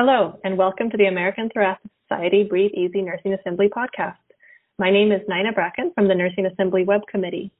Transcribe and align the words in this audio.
Hello, 0.00 0.38
and 0.44 0.56
welcome 0.56 0.88
to 0.90 0.96
the 0.96 1.06
American 1.06 1.50
Thoracic 1.52 1.90
Society 2.06 2.44
Breathe 2.44 2.70
Easy 2.70 3.02
Nursing 3.02 3.34
Assembly 3.34 3.68
podcast. 3.68 4.14
My 4.78 4.92
name 4.92 5.10
is 5.10 5.22
Nina 5.26 5.50
Bracken 5.52 5.90
from 5.92 6.06
the 6.06 6.14
Nursing 6.14 6.46
Assembly 6.46 6.84
Web 6.84 7.00
Committee. 7.10 7.50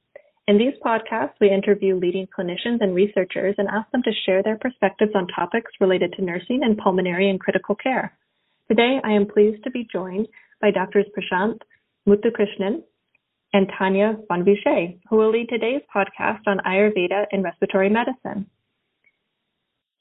In 0.47 0.57
these 0.57 0.71
podcasts, 0.81 1.33
we 1.41 1.49
interview 1.49 1.97
leading 1.97 2.27
clinicians 2.27 2.79
and 2.79 2.95
researchers 2.95 3.55
and 3.57 3.67
ask 3.67 3.91
them 3.91 4.03
to 4.03 4.13
share 4.25 4.41
their 4.41 4.57
perspectives 4.57 5.11
on 5.15 5.27
topics 5.27 5.69
related 5.81 6.13
to 6.13 6.23
nursing 6.23 6.61
and 6.63 6.77
pulmonary 6.77 7.29
and 7.29 7.41
critical 7.41 7.75
care. 7.75 8.17
Today, 8.69 9.01
I 9.03 9.11
am 9.11 9.27
pleased 9.27 9.65
to 9.65 9.71
be 9.71 9.85
joined 9.91 10.29
by 10.61 10.71
Drs. 10.71 11.07
Prashant 11.13 11.59
Muthukrishnan 12.07 12.83
and 13.51 13.69
Tanya 13.77 14.15
Bonvichea, 14.31 14.97
who 15.09 15.17
will 15.17 15.31
lead 15.31 15.49
today's 15.49 15.81
podcast 15.93 16.47
on 16.47 16.59
Ayurveda 16.59 17.25
and 17.33 17.43
respiratory 17.43 17.89
medicine. 17.89 18.49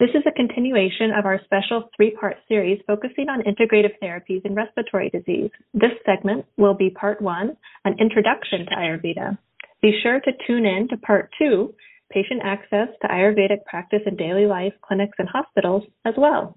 This 0.00 0.10
is 0.10 0.22
a 0.28 0.30
continuation 0.30 1.10
of 1.10 1.26
our 1.26 1.40
special 1.44 1.90
three-part 1.96 2.36
series 2.46 2.80
focusing 2.86 3.28
on 3.28 3.42
integrative 3.42 3.98
therapies 4.00 4.44
in 4.44 4.54
respiratory 4.54 5.10
disease. 5.10 5.50
This 5.74 5.90
segment 6.06 6.44
will 6.56 6.74
be 6.74 6.90
part 6.90 7.20
one, 7.20 7.56
an 7.84 7.96
introduction 7.98 8.64
to 8.66 8.76
Ayurveda. 8.76 9.36
Be 9.82 9.98
sure 10.00 10.20
to 10.20 10.30
tune 10.46 10.66
in 10.66 10.86
to 10.90 10.96
part 10.98 11.30
two, 11.36 11.74
patient 12.12 12.42
access 12.44 12.86
to 13.02 13.08
Ayurvedic 13.08 13.64
practice 13.66 14.02
in 14.06 14.14
daily 14.14 14.46
life, 14.46 14.72
clinics, 14.86 15.18
and 15.18 15.28
hospitals 15.28 15.82
as 16.04 16.14
well. 16.16 16.56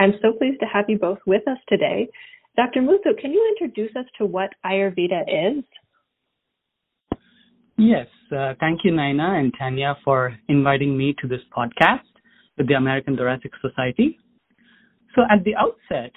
I'm 0.00 0.14
so 0.22 0.32
pleased 0.32 0.60
to 0.60 0.66
have 0.66 0.86
you 0.88 0.98
both 0.98 1.18
with 1.26 1.46
us 1.46 1.58
today. 1.68 2.08
Dr. 2.56 2.80
Muthu, 2.80 3.20
can 3.20 3.32
you 3.32 3.54
introduce 3.54 3.94
us 3.96 4.06
to 4.16 4.24
what 4.24 4.48
Ayurveda 4.64 5.58
is? 5.58 5.64
Yes, 7.76 8.06
uh, 8.34 8.54
thank 8.60 8.80
you, 8.82 8.92
Naina 8.92 9.38
and 9.38 9.52
Tanya, 9.58 9.98
for 10.02 10.34
inviting 10.48 10.96
me 10.96 11.14
to 11.20 11.28
this 11.28 11.40
podcast 11.54 12.00
with 12.58 12.68
the 12.68 12.74
American 12.74 13.16
Thoracic 13.16 13.52
Society. 13.60 14.18
So 15.14 15.22
at 15.30 15.44
the 15.44 15.54
outset, 15.56 16.12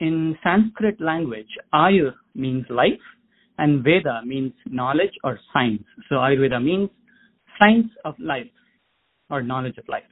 in 0.00 0.36
Sanskrit 0.42 1.00
language, 1.00 1.48
Ayur 1.72 2.12
means 2.34 2.66
life 2.68 2.92
and 3.58 3.84
Veda 3.84 4.22
means 4.24 4.52
knowledge 4.66 5.14
or 5.22 5.38
science. 5.52 5.84
So 6.08 6.16
Ayurveda 6.16 6.62
means 6.62 6.90
science 7.60 7.90
of 8.04 8.14
life 8.18 8.50
or 9.30 9.42
knowledge 9.42 9.78
of 9.78 9.88
life. 9.88 10.02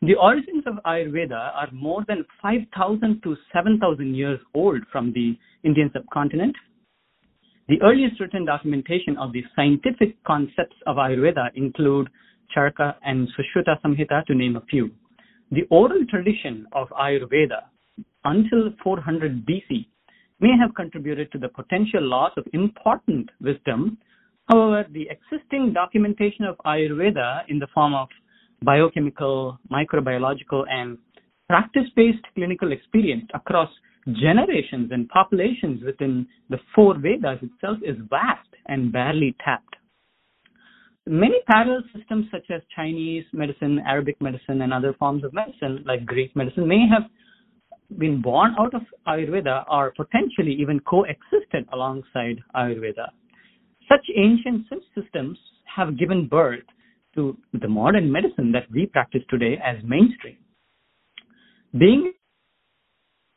The 0.00 0.14
origins 0.14 0.62
of 0.66 0.74
Ayurveda 0.86 1.54
are 1.54 1.68
more 1.72 2.04
than 2.06 2.24
5,000 2.40 3.20
to 3.24 3.36
7,000 3.52 4.14
years 4.14 4.38
old 4.54 4.82
from 4.92 5.12
the 5.12 5.36
Indian 5.64 5.90
subcontinent. 5.92 6.54
The 7.68 7.82
earliest 7.82 8.20
written 8.20 8.44
documentation 8.44 9.16
of 9.18 9.32
the 9.32 9.42
scientific 9.56 10.22
concepts 10.24 10.76
of 10.86 10.96
Ayurveda 10.96 11.50
include 11.56 12.08
Charaka 12.56 12.94
and 13.04 13.28
Sushruta 13.36 13.80
Samhita, 13.84 14.24
to 14.26 14.34
name 14.34 14.56
a 14.56 14.62
few. 14.70 14.90
The 15.50 15.62
oral 15.70 16.04
tradition 16.10 16.66
of 16.72 16.88
Ayurveda 16.90 17.62
until 18.24 18.70
400 18.82 19.46
BC 19.46 19.86
may 20.40 20.56
have 20.60 20.74
contributed 20.74 21.32
to 21.32 21.38
the 21.38 21.48
potential 21.48 22.02
loss 22.02 22.32
of 22.36 22.46
important 22.52 23.30
wisdom. 23.40 23.96
However, 24.48 24.86
the 24.92 25.08
existing 25.08 25.72
documentation 25.72 26.44
of 26.44 26.56
Ayurveda 26.66 27.44
in 27.48 27.58
the 27.58 27.66
form 27.72 27.94
of 27.94 28.08
biochemical, 28.62 29.58
microbiological, 29.72 30.64
and 30.70 30.98
practice-based 31.48 32.24
clinical 32.34 32.72
experience 32.72 33.24
across 33.32 33.70
generations 34.20 34.90
and 34.92 35.08
populations 35.08 35.82
within 35.82 36.26
the 36.50 36.58
four 36.74 36.98
Vedas 36.98 37.38
itself 37.42 37.78
is 37.82 37.96
vast 38.10 38.48
and 38.66 38.92
barely 38.92 39.34
tapped. 39.44 39.67
Many 41.08 41.40
parallel 41.46 41.84
systems 41.96 42.26
such 42.30 42.50
as 42.50 42.60
Chinese 42.76 43.24
medicine, 43.32 43.80
Arabic 43.86 44.20
medicine, 44.20 44.60
and 44.60 44.74
other 44.74 44.92
forms 44.98 45.24
of 45.24 45.32
medicine 45.32 45.82
like 45.86 46.04
Greek 46.04 46.36
medicine 46.36 46.68
may 46.68 46.86
have 46.86 47.04
been 47.98 48.20
born 48.20 48.54
out 48.58 48.74
of 48.74 48.82
Ayurveda 49.06 49.64
or 49.70 49.94
potentially 49.96 50.52
even 50.52 50.80
coexisted 50.80 51.66
alongside 51.72 52.38
Ayurveda. 52.54 53.08
Such 53.88 54.04
ancient 54.14 54.66
systems 54.94 55.38
have 55.64 55.98
given 55.98 56.28
birth 56.28 56.64
to 57.14 57.38
the 57.54 57.68
modern 57.68 58.12
medicine 58.12 58.52
that 58.52 58.70
we 58.70 58.84
practice 58.84 59.22
today 59.30 59.58
as 59.64 59.82
mainstream. 59.84 60.36
Being 61.78 62.12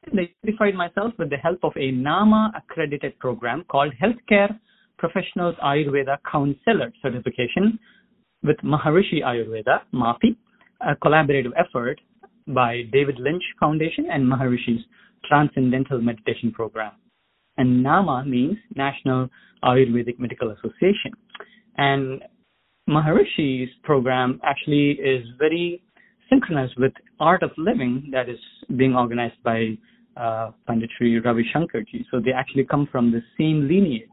I 0.08 0.30
certified 0.44 0.76
myself 0.76 1.14
with 1.18 1.30
the 1.30 1.38
help 1.38 1.60
of 1.64 1.72
a 1.78 1.92
NAMA 1.92 2.52
accredited 2.58 3.18
program 3.20 3.64
called 3.70 3.94
Healthcare 4.02 4.60
Professionals 5.02 5.56
Ayurveda 5.64 6.18
Counselor 6.32 6.94
Certification 7.02 7.80
with 8.44 8.58
Maharishi 8.64 9.24
Ayurveda, 9.26 9.80
MAPI, 9.92 10.36
a 10.80 10.96
collaborative 11.04 11.50
effort 11.58 12.00
by 12.46 12.84
David 12.92 13.18
Lynch 13.18 13.42
Foundation 13.60 14.06
and 14.12 14.24
Maharishi's 14.24 14.84
Transcendental 15.28 16.00
Meditation 16.00 16.52
Program. 16.52 16.92
And 17.58 17.82
NAMA 17.82 18.26
means 18.28 18.58
National 18.76 19.28
Ayurvedic 19.64 20.20
Medical 20.20 20.52
Association. 20.52 21.14
And 21.78 22.22
Maharishi's 22.88 23.72
program 23.84 24.40
actually 24.44 24.92
is 24.92 25.26
very 25.40 25.82
synchronous 26.30 26.70
with 26.78 26.94
Art 27.20 27.42
of 27.42 27.50
Living 27.58 28.08
that 28.12 28.30
is 28.30 28.40
being 28.78 28.94
organized 28.94 29.42
by 29.44 29.80
uh, 30.16 30.52
Pandit 30.68 30.92
Ravi 31.26 31.44
Shankarji. 31.56 32.06
So 32.12 32.20
they 32.20 32.34
actually 32.34 32.66
come 32.66 32.88
from 32.92 33.12
the 33.12 33.22
same 33.36 33.68
lineage 33.68 34.10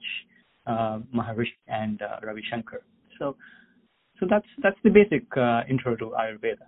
uh, 0.69 0.99
Maharishi 1.15 1.59
and 1.67 2.01
uh, 2.03 2.19
Ravi 2.23 2.43
Shankar. 2.51 2.83
So, 3.19 3.37
so 4.21 4.27
that's 4.29 4.47
that's 4.63 4.77
the 4.85 4.91
basic 4.91 5.25
uh, 5.37 5.63
intro 5.69 5.97
to 5.97 6.13
Ayurveda. 6.19 6.67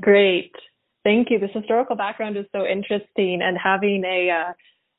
Great, 0.00 0.52
thank 1.04 1.30
you. 1.30 1.38
This 1.38 1.50
historical 1.54 1.96
background 1.96 2.36
is 2.36 2.46
so 2.52 2.66
interesting, 2.66 3.40
and 3.42 3.56
having 3.56 4.04
a 4.04 4.30
uh, 4.30 4.52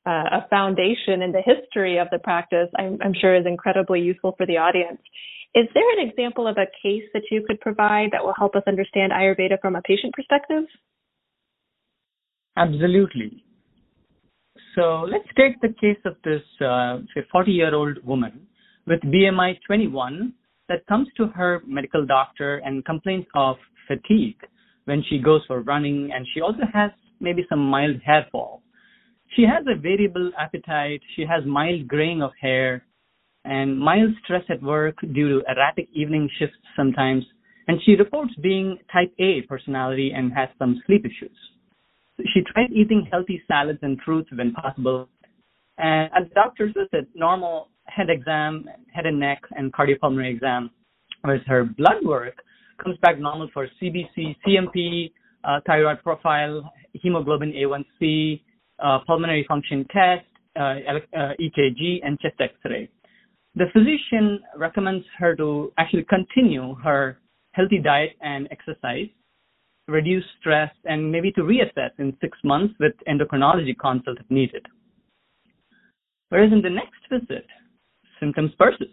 uh, 0.07 0.39
a 0.39 0.47
foundation 0.49 1.21
in 1.21 1.33
the 1.33 1.41
history 1.43 1.97
of 1.97 2.07
the 2.11 2.19
practice, 2.19 2.69
I'm, 2.79 2.97
I'm 3.03 3.13
sure, 3.13 3.35
is 3.35 3.45
incredibly 3.45 3.99
useful 3.99 4.35
for 4.38 4.45
the 4.45 4.55
audience. 4.55 5.01
Is 5.53 5.65
there 5.73 5.99
an 5.99 6.07
example 6.07 6.47
of 6.47 6.57
a 6.57 6.67
case 6.81 7.03
that 7.13 7.23
you 7.29 7.44
could 7.45 7.59
provide 7.59 8.11
that 8.11 8.23
will 8.23 8.33
help 8.38 8.55
us 8.55 8.63
understand 8.67 9.11
Ayurveda 9.11 9.59
from 9.59 9.75
a 9.75 9.81
patient 9.81 10.13
perspective? 10.13 10.63
Absolutely. 12.55 13.44
So 14.77 15.07
let's 15.09 15.27
take 15.35 15.59
the 15.61 15.73
case 15.81 15.97
of 16.05 16.17
this, 16.23 16.43
uh, 16.61 16.99
40 17.31 17.51
year 17.51 17.73
old 17.73 17.97
woman 18.05 18.45
with 18.85 19.01
BMI 19.01 19.59
21 19.65 20.33
that 20.69 20.85
comes 20.85 21.07
to 21.17 21.25
her 21.29 21.63
medical 21.65 22.05
doctor 22.05 22.57
and 22.57 22.85
complains 22.85 23.25
of 23.33 23.57
fatigue 23.88 24.39
when 24.85 25.01
she 25.09 25.17
goes 25.17 25.41
for 25.47 25.61
running, 25.61 26.11
and 26.13 26.27
she 26.31 26.41
also 26.41 26.61
has 26.71 26.91
maybe 27.19 27.43
some 27.49 27.59
mild 27.59 27.99
hair 28.05 28.27
fall. 28.31 28.61
She 29.35 29.41
has 29.41 29.65
a 29.65 29.75
variable 29.75 30.31
appetite, 30.38 31.01
she 31.15 31.25
has 31.25 31.44
mild 31.44 31.88
graying 31.88 32.21
of 32.21 32.31
hair, 32.39 32.85
and 33.45 33.79
mild 33.79 34.11
stress 34.23 34.44
at 34.47 34.61
work 34.61 34.97
due 35.01 35.39
to 35.39 35.51
erratic 35.51 35.89
evening 35.91 36.29
shifts 36.38 36.61
sometimes, 36.75 37.25
and 37.67 37.81
she 37.83 37.95
reports 37.95 38.35
being 38.44 38.77
type 38.94 39.11
A 39.17 39.41
personality 39.49 40.11
and 40.15 40.31
has 40.33 40.49
some 40.59 40.83
sleep 40.85 41.03
issues. 41.03 41.38
She 42.33 42.41
tried 42.41 42.72
eating 42.72 43.07
healthy 43.11 43.41
salads 43.47 43.79
and 43.81 44.00
fruits 44.03 44.29
when 44.31 44.51
possible. 44.53 45.07
And 45.78 46.09
as 46.16 46.23
doctors 46.33 46.73
visit, 46.73 47.07
normal 47.13 47.69
head 47.85 48.09
exam, 48.09 48.66
head 48.91 49.05
and 49.05 49.19
neck, 49.19 49.41
and 49.51 49.72
cardiopulmonary 49.72 50.33
exam, 50.33 50.72
whereas 51.22 51.41
her 51.47 51.63
blood 51.63 52.03
work 52.03 52.35
comes 52.83 52.97
back 53.01 53.19
normal 53.19 53.50
for 53.53 53.67
CBC, 53.81 54.35
CMP, 54.45 55.11
uh, 55.44 55.59
thyroid 55.66 56.01
profile, 56.03 56.72
hemoglobin 56.94 57.53
A1C, 57.53 58.41
uh, 58.79 59.00
pulmonary 59.06 59.45
function 59.47 59.85
test, 59.91 60.25
uh, 60.59 60.75
uh 61.16 61.33
EKG, 61.39 62.00
and 62.03 62.19
chest 62.19 62.35
X-ray. 62.39 62.89
The 63.56 63.66
physician 63.73 64.39
recommends 64.56 65.06
her 65.18 65.36
to 65.36 65.71
actually 65.77 66.03
continue 66.03 66.75
her 66.83 67.19
healthy 67.53 67.80
diet 67.80 68.12
and 68.21 68.47
exercise 68.51 69.09
reduce 69.88 70.25
stress, 70.39 70.72
and 70.86 71.12
maybe 71.12 71.31
to 71.31 71.42
reassess 71.42 71.92
in 71.98 72.16
six 72.19 72.38
months 72.44 72.74
with 72.80 72.94
endocrinology 73.07 73.78
consult 73.78 74.19
if 74.19 74.30
needed. 74.30 74.66
Whereas 76.30 76.51
in 76.51 76.62
the 76.62 76.69
next 76.69 77.00
visit, 77.10 77.45
symptoms 78.19 78.51
persist. 78.57 78.92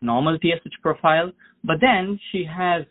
Normal 0.00 0.38
TSH 0.38 0.80
profile, 0.82 1.32
but 1.64 1.78
then 1.80 2.18
she 2.30 2.44
has 2.44 2.84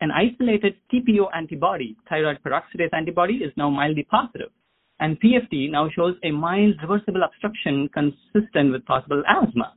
an 0.00 0.10
isolated 0.10 0.74
TPO 0.92 1.28
antibody, 1.34 1.96
thyroid 2.08 2.38
peroxidase 2.44 2.92
antibody, 2.92 3.36
is 3.36 3.52
now 3.56 3.70
mildly 3.70 4.06
positive. 4.10 4.50
And 5.00 5.20
PFT 5.20 5.70
now 5.70 5.88
shows 5.94 6.16
a 6.22 6.30
mild 6.30 6.74
reversible 6.82 7.22
obstruction 7.22 7.88
consistent 7.92 8.72
with 8.72 8.84
possible 8.84 9.22
asthma. 9.26 9.74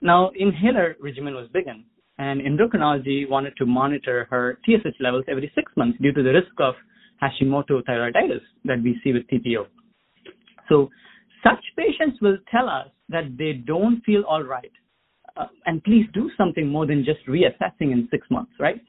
Now, 0.00 0.30
inhaler 0.36 0.96
regimen 1.00 1.34
was 1.34 1.48
begun, 1.52 1.84
and 2.18 2.40
endocrinology 2.40 3.28
wanted 3.28 3.56
to 3.56 3.66
monitor 3.66 4.26
her 4.30 4.58
TSH 4.64 5.00
levels 5.00 5.24
every 5.28 5.50
six 5.54 5.70
months 5.76 5.98
due 6.00 6.12
to 6.12 6.22
the 6.22 6.32
risk 6.32 6.52
of 6.58 6.74
Hashimoto 7.22 7.82
thyroiditis 7.88 8.40
that 8.64 8.82
we 8.82 9.00
see 9.02 9.12
with 9.12 9.26
TPO. 9.28 9.66
So 10.68 10.90
such 11.42 11.62
patients 11.76 12.20
will 12.20 12.38
tell 12.50 12.68
us 12.68 12.88
that 13.08 13.36
they 13.38 13.52
don't 13.52 14.02
feel 14.04 14.22
all 14.28 14.42
right. 14.42 14.72
Uh, 15.36 15.46
and 15.66 15.82
please 15.84 16.06
do 16.12 16.30
something 16.36 16.68
more 16.68 16.86
than 16.86 17.04
just 17.04 17.20
reassessing 17.28 17.92
in 17.92 18.08
six 18.10 18.26
months, 18.30 18.52
right? 18.58 18.80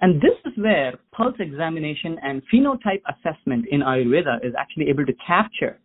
And 0.00 0.20
this 0.20 0.32
is 0.46 0.52
where 0.56 0.94
pulse 1.12 1.34
examination 1.38 2.16
and 2.22 2.42
phenotype 2.52 3.02
assessment 3.08 3.66
in 3.70 3.80
Ayurveda 3.80 4.44
is 4.44 4.54
actually 4.58 4.88
able 4.88 5.04
to 5.04 5.12
capture 5.26 5.78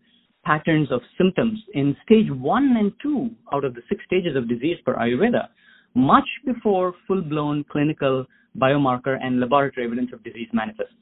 patterns 0.45 0.89
of 0.91 1.01
symptoms 1.17 1.59
in 1.73 1.97
stage 2.05 2.31
one 2.31 2.75
and 2.77 2.93
two 3.01 3.29
out 3.51 3.65
of 3.65 3.73
the 3.73 3.81
six 3.89 4.01
stages 4.05 4.37
of 4.37 4.47
disease 4.47 4.77
for 4.85 4.93
Ayurveda, 4.93 5.47
much 5.95 6.27
before 6.45 6.93
full 7.07 7.21
blown 7.21 7.63
clinical 7.71 8.25
biomarker 8.57 9.17
and 9.21 9.39
laboratory 9.39 9.85
evidence 9.85 10.11
of 10.13 10.23
disease 10.23 10.49
manifests. 10.53 10.93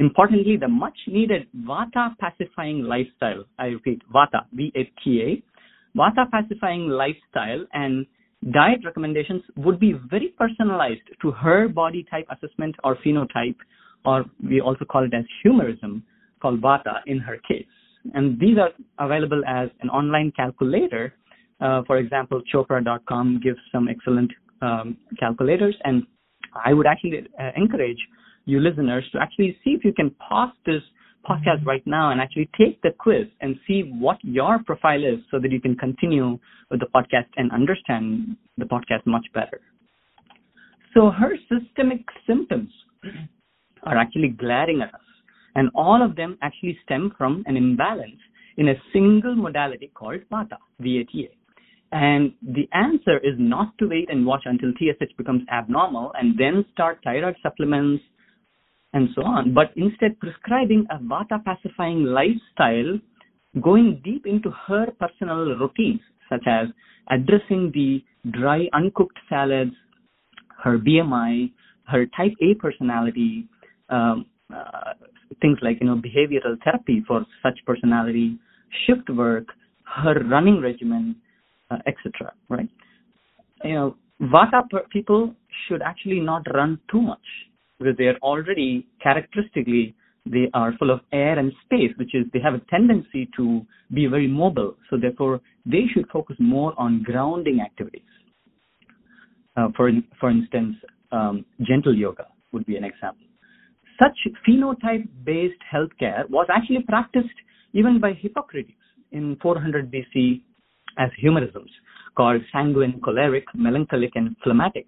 Importantly, 0.00 0.56
the 0.56 0.68
much 0.68 0.96
needed 1.08 1.48
Vata 1.56 2.16
pacifying 2.20 2.82
lifestyle, 2.82 3.44
I 3.58 3.66
repeat, 3.66 4.00
Vata, 4.14 4.44
V-A-T-A, 4.52 5.42
Vata 5.98 6.30
pacifying 6.30 6.88
lifestyle 6.88 7.66
and 7.72 8.06
diet 8.52 8.80
recommendations 8.84 9.42
would 9.56 9.80
be 9.80 9.94
very 10.08 10.34
personalized 10.38 11.02
to 11.20 11.32
her 11.32 11.68
body 11.68 12.06
type 12.08 12.26
assessment 12.30 12.76
or 12.84 12.96
phenotype, 13.04 13.56
or 14.04 14.24
we 14.42 14.60
also 14.60 14.84
call 14.84 15.04
it 15.04 15.12
as 15.12 15.24
humorism, 15.42 16.04
called 16.40 16.60
Vata 16.60 17.00
in 17.06 17.18
her 17.18 17.38
case. 17.48 17.66
And 18.14 18.38
these 18.38 18.56
are 18.58 18.70
available 19.04 19.42
as 19.46 19.68
an 19.80 19.90
online 19.90 20.32
calculator. 20.36 21.14
Uh, 21.60 21.82
for 21.86 21.98
example, 21.98 22.40
Chopra.com 22.52 23.40
gives 23.42 23.58
some 23.72 23.88
excellent 23.88 24.30
um, 24.62 24.96
calculators, 25.18 25.76
and 25.84 26.04
I 26.54 26.72
would 26.72 26.86
actually 26.86 27.26
uh, 27.40 27.50
encourage 27.56 27.98
you 28.44 28.60
listeners 28.60 29.04
to 29.12 29.20
actually 29.20 29.58
see 29.62 29.70
if 29.70 29.84
you 29.84 29.92
can 29.92 30.10
pause 30.12 30.52
this 30.64 30.82
podcast 31.28 31.64
right 31.66 31.86
now 31.86 32.10
and 32.10 32.20
actually 32.20 32.48
take 32.58 32.80
the 32.82 32.90
quiz 32.98 33.26
and 33.40 33.56
see 33.66 33.92
what 33.98 34.16
your 34.22 34.60
profile 34.64 35.04
is 35.04 35.18
so 35.30 35.38
that 35.38 35.50
you 35.50 35.60
can 35.60 35.76
continue 35.76 36.38
with 36.70 36.80
the 36.80 36.86
podcast 36.86 37.26
and 37.36 37.50
understand 37.52 38.36
the 38.56 38.64
podcast 38.64 39.04
much 39.04 39.26
better. 39.34 39.60
So 40.94 41.10
her 41.10 41.36
systemic 41.52 42.04
symptoms 42.26 42.70
are 43.82 43.96
actually 43.96 44.28
glaring 44.28 44.80
at 44.80 44.94
us, 44.94 45.00
and 45.54 45.70
all 45.74 46.02
of 46.02 46.16
them 46.16 46.38
actually 46.42 46.78
stem 46.84 47.12
from 47.18 47.44
an 47.46 47.56
imbalance 47.56 48.20
in 48.56 48.68
a 48.68 48.74
single 48.92 49.36
modality 49.36 49.90
called 49.94 50.20
Vata, 50.32 50.56
VATA. 50.80 51.28
And 51.90 52.32
the 52.42 52.68
answer 52.72 53.18
is 53.18 53.34
not 53.38 53.76
to 53.78 53.88
wait 53.88 54.10
and 54.10 54.26
watch 54.26 54.42
until 54.44 54.72
TSH 54.72 55.16
becomes 55.16 55.42
abnormal 55.50 56.12
and 56.18 56.38
then 56.38 56.64
start 56.72 56.98
thyroid 57.02 57.36
supplements 57.42 58.02
and 58.92 59.08
so 59.14 59.22
on, 59.22 59.52
but 59.52 59.70
instead 59.76 60.18
prescribing 60.18 60.86
a 60.90 60.98
vata 60.98 61.42
pacifying 61.44 62.04
lifestyle, 62.04 62.98
going 63.62 64.00
deep 64.04 64.26
into 64.26 64.50
her 64.66 64.86
personal 64.98 65.44
routines, 65.56 66.00
such 66.28 66.44
as 66.46 66.68
addressing 67.10 67.70
the 67.74 68.02
dry, 68.30 68.66
uncooked 68.72 69.18
salads, 69.28 69.72
her 70.62 70.78
BMI, 70.78 71.50
her 71.86 72.06
type 72.16 72.32
A 72.42 72.54
personality, 72.54 73.46
um, 73.90 74.26
uh, 74.54 74.94
things 75.40 75.58
like 75.62 75.78
you 75.80 75.86
know 75.86 75.96
behavioral 75.96 76.56
therapy 76.64 77.04
for 77.06 77.24
such 77.42 77.58
personality, 77.66 78.38
shift 78.86 79.08
work, 79.10 79.46
her 79.84 80.14
running 80.24 80.60
regimen, 80.60 81.16
uh, 81.70 81.78
etc. 81.86 82.32
Right? 82.48 82.68
You 83.64 83.74
know, 83.74 83.96
Vata 84.20 84.62
people 84.90 85.34
should 85.66 85.82
actually 85.82 86.20
not 86.20 86.42
run 86.52 86.78
too 86.90 87.00
much 87.00 87.26
because 87.78 87.96
they 87.96 88.04
are 88.04 88.18
already 88.22 88.86
characteristically 89.02 89.94
they 90.30 90.50
are 90.52 90.72
full 90.78 90.90
of 90.90 91.00
air 91.12 91.38
and 91.38 91.52
space, 91.64 91.90
which 91.96 92.14
is 92.14 92.26
they 92.32 92.40
have 92.40 92.54
a 92.54 92.60
tendency 92.70 93.28
to 93.36 93.62
be 93.92 94.06
very 94.06 94.28
mobile. 94.28 94.76
So 94.90 94.96
therefore, 94.96 95.40
they 95.64 95.84
should 95.92 96.08
focus 96.12 96.36
more 96.38 96.74
on 96.78 97.02
grounding 97.02 97.60
activities. 97.60 98.02
Uh, 99.56 99.68
for 99.76 99.90
for 100.20 100.30
instance, 100.30 100.76
um, 101.12 101.44
gentle 101.62 101.94
yoga 101.94 102.26
would 102.52 102.66
be 102.66 102.76
an 102.76 102.84
example. 102.84 103.26
Such 104.00 104.16
phenotype-based 104.46 105.60
healthcare 105.72 106.28
was 106.30 106.46
actually 106.54 106.84
practiced 106.88 107.34
even 107.72 107.98
by 108.00 108.12
Hippocrates 108.12 108.70
in 109.10 109.36
400 109.42 109.90
BC 109.90 110.42
as 110.98 111.10
humorisms 111.18 111.70
called 112.16 112.42
sanguine, 112.52 113.00
choleric, 113.04 113.44
melancholic, 113.54 114.10
and 114.16 114.36
phlegmatic. 114.42 114.86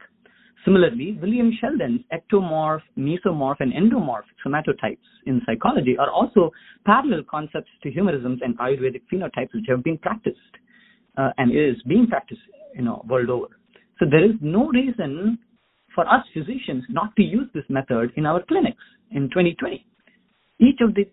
Similarly, 0.64 1.18
William 1.22 1.50
Sheldon's 1.58 2.00
ectomorph, 2.12 2.82
mesomorph, 2.98 3.56
and 3.60 3.72
endomorph 3.72 4.28
somatotypes 4.44 5.08
in 5.26 5.40
psychology 5.46 5.96
are 5.96 6.10
also 6.10 6.50
parallel 6.84 7.22
concepts 7.30 7.70
to 7.82 7.90
humorisms 7.90 8.38
and 8.42 8.58
Ayurvedic 8.58 9.02
phenotypes 9.10 9.54
which 9.54 9.64
have 9.68 9.82
been 9.82 9.96
practiced 9.96 10.36
uh, 11.16 11.30
and 11.38 11.52
is 11.52 11.80
being 11.86 12.06
practiced, 12.06 12.42
you 12.74 12.82
know, 12.82 13.02
world 13.08 13.30
over. 13.30 13.46
So 13.98 14.06
there 14.10 14.24
is 14.24 14.36
no 14.40 14.68
reason 14.68 15.38
for 15.94 16.06
us 16.06 16.24
physicians 16.34 16.84
not 16.88 17.16
to 17.16 17.22
use 17.22 17.48
this 17.54 17.64
method 17.68 18.12
in 18.16 18.26
our 18.26 18.42
clinics 18.44 18.82
in 19.12 19.28
2020. 19.30 19.86
Each 20.58 20.78
of 20.82 20.94
the 20.94 21.04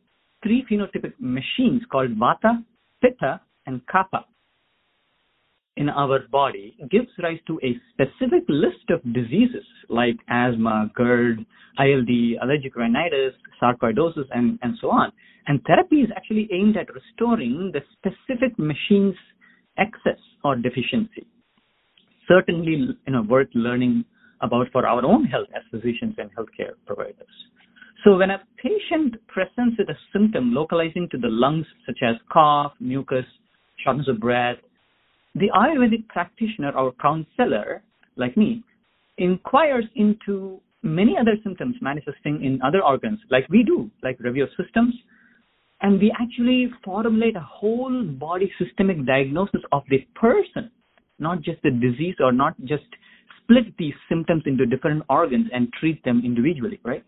three 0.44 0.66
phenotypic 0.70 1.14
machines 1.20 1.84
called 1.90 2.12
Vata, 2.18 2.64
Pitta, 3.02 3.40
and 3.66 3.82
Kapha 3.88 4.26
in 5.78 5.90
our 5.90 6.28
body 6.32 6.76
gives 6.92 7.08
rise 7.22 7.40
to 7.48 7.60
a 7.64 7.80
specific 7.94 8.44
list 8.50 8.90
of 8.90 9.02
diseases 9.14 9.66
like 9.90 10.16
asthma, 10.28 10.92
GERD, 10.96 11.46
ILD, 11.80 12.10
allergic 12.42 12.76
rhinitis, 12.76 13.34
sarcoidosis, 13.62 14.26
and, 14.32 14.60
and 14.64 14.74
so 14.82 14.90
on. 14.90 15.12
And 15.48 15.62
therapy 15.66 15.98
is 15.98 16.10
actually 16.16 16.50
aimed 16.52 16.76
at 16.76 16.88
restoring 16.94 17.72
the 17.72 17.82
specific 17.94 18.58
machine's 18.58 19.16
excess 19.78 20.20
or 20.44 20.56
deficiency. 20.56 21.28
Certainly, 22.28 22.98
you 23.06 23.14
know, 23.14 23.22
worth 23.22 23.48
learning 23.54 24.04
about 24.42 24.68
for 24.72 24.86
our 24.86 25.06
own 25.06 25.26
health 25.26 25.48
as 25.56 25.64
physicians 25.72 26.16
and 26.18 26.30
healthcare 26.36 26.74
providers. 26.86 27.36
So 28.04 28.18
when 28.18 28.30
a 28.30 28.42
patient 28.58 29.16
presents 29.28 29.78
with 29.78 29.90
a 29.90 29.98
symptom 30.14 30.54
localizing 30.54 31.08
to 31.12 31.18
the 31.18 31.30
lungs, 31.30 31.66
such 31.86 32.00
as 32.04 32.16
cough, 32.32 32.74
mucus, 32.80 33.26
shortness 33.84 34.08
of 34.08 34.20
breath, 34.20 34.58
the 35.40 35.50
Ayurvedic 35.56 36.08
practitioner 36.08 36.72
or 36.72 36.94
counselor, 37.02 37.84
like 38.16 38.36
me, 38.38 38.64
inquires 39.18 39.86
into 39.96 40.60
many 40.84 41.16
other 41.20 41.36
symptoms 41.44 41.76
manifesting 41.82 42.44
in 42.44 42.60
other 42.64 42.84
organs, 42.84 43.20
like 43.30 43.48
we 43.50 43.64
do, 43.64 43.90
like 44.04 44.18
review 44.20 44.48
systems, 44.62 44.94
and 45.82 46.00
we 46.00 46.12
actually 46.20 46.72
formulate 46.84 47.36
a 47.36 47.42
whole 47.42 48.04
body 48.04 48.52
systemic 48.58 49.06
diagnosis 49.06 49.62
of 49.72 49.84
the 49.90 50.00
person, 50.16 50.72
not 51.20 51.42
just 51.42 51.62
the 51.64 51.72
disease 51.72 52.16
or 52.20 52.32
not 52.32 52.54
just 52.66 52.86
split 53.42 53.66
these 53.78 53.94
symptoms 54.10 54.44
into 54.46 54.66
different 54.66 55.04
organs 55.10 55.48
and 55.54 55.72
treat 55.74 56.04
them 56.04 56.22
individually, 56.24 56.80
right? 56.84 57.04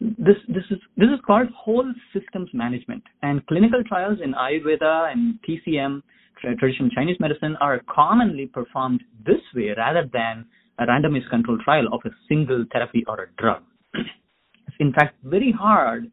This 0.00 0.36
this 0.48 0.64
is 0.70 0.78
this 0.96 1.08
is 1.14 1.20
called 1.24 1.48
whole 1.56 1.92
systems 2.12 2.50
management, 2.52 3.04
and 3.22 3.46
clinical 3.46 3.84
trials 3.84 4.18
in 4.22 4.32
Ayurveda 4.32 5.12
and 5.12 5.38
TCM 5.48 6.02
traditional 6.40 6.90
Chinese 6.90 7.16
medicine 7.20 7.56
are 7.60 7.80
commonly 7.88 8.46
performed 8.46 9.02
this 9.24 9.40
way 9.54 9.74
rather 9.76 10.08
than 10.12 10.46
a 10.78 10.86
randomized 10.86 11.28
controlled 11.30 11.60
trial 11.60 11.86
of 11.92 12.00
a 12.04 12.10
single 12.28 12.64
therapy 12.72 13.04
or 13.06 13.22
a 13.22 13.42
drug. 13.42 13.62
it's 13.94 14.76
in 14.80 14.92
fact 14.92 15.16
very 15.24 15.52
hard 15.52 16.10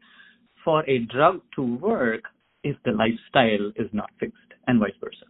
for 0.64 0.88
a 0.88 0.98
drug 1.06 1.40
to 1.54 1.76
work 1.76 2.22
if 2.62 2.76
the 2.84 2.92
lifestyle 2.92 3.72
is 3.76 3.88
not 3.92 4.10
fixed 4.20 4.36
and 4.66 4.78
vice 4.78 4.92
versa. 5.02 5.24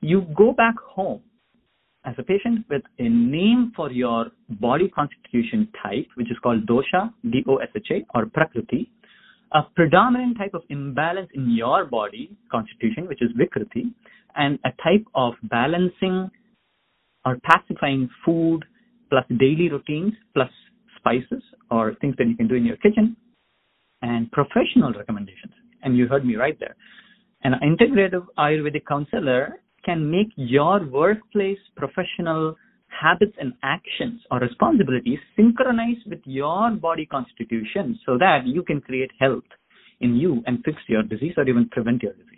You 0.00 0.26
go 0.36 0.52
back 0.52 0.74
home 0.78 1.22
as 2.04 2.14
a 2.18 2.22
patient 2.22 2.64
with 2.70 2.82
a 2.98 3.08
name 3.08 3.72
for 3.76 3.90
your 3.90 4.26
body 4.48 4.88
constitution 4.88 5.68
type, 5.82 6.06
which 6.14 6.30
is 6.30 6.36
called 6.42 6.66
dosha, 6.66 7.12
D-O-S-H-A, 7.30 8.06
or 8.14 8.26
prakriti, 8.26 8.90
a 9.52 9.62
predominant 9.74 10.38
type 10.38 10.54
of 10.54 10.62
imbalance 10.70 11.28
in 11.34 11.50
your 11.50 11.84
body 11.84 12.36
constitution, 12.50 13.06
which 13.08 13.20
is 13.20 13.30
vikriti, 13.32 13.92
and 14.36 14.58
a 14.64 14.70
type 14.82 15.04
of 15.14 15.34
balancing 15.44 16.30
or 17.24 17.38
pacifying 17.44 18.08
food 18.24 18.64
plus 19.08 19.24
daily 19.38 19.68
routines 19.70 20.12
plus 20.34 20.50
spices 20.96 21.42
or 21.70 21.94
things 22.00 22.14
that 22.18 22.26
you 22.28 22.36
can 22.36 22.48
do 22.48 22.54
in 22.54 22.64
your 22.64 22.76
kitchen 22.76 23.16
and 24.02 24.30
professional 24.32 24.92
recommendations. 24.92 25.52
And 25.82 25.96
you 25.96 26.06
heard 26.06 26.24
me 26.24 26.36
right 26.36 26.58
there. 26.58 26.76
An 27.42 27.54
integrative 27.62 28.26
Ayurvedic 28.38 28.84
counselor 28.86 29.60
can 29.84 30.10
make 30.10 30.28
your 30.36 30.86
workplace 30.86 31.58
professional 31.76 32.54
habits 32.88 33.32
and 33.40 33.54
actions 33.62 34.20
or 34.30 34.38
responsibilities 34.40 35.18
synchronize 35.36 35.96
with 36.06 36.20
your 36.24 36.70
body 36.72 37.06
constitution 37.06 37.98
so 38.04 38.18
that 38.18 38.40
you 38.44 38.62
can 38.62 38.80
create 38.80 39.10
health 39.18 39.44
in 40.00 40.16
you 40.16 40.42
and 40.46 40.62
fix 40.64 40.76
your 40.88 41.02
disease 41.02 41.34
or 41.36 41.48
even 41.48 41.68
prevent 41.70 42.02
your 42.02 42.12
disease. 42.12 42.29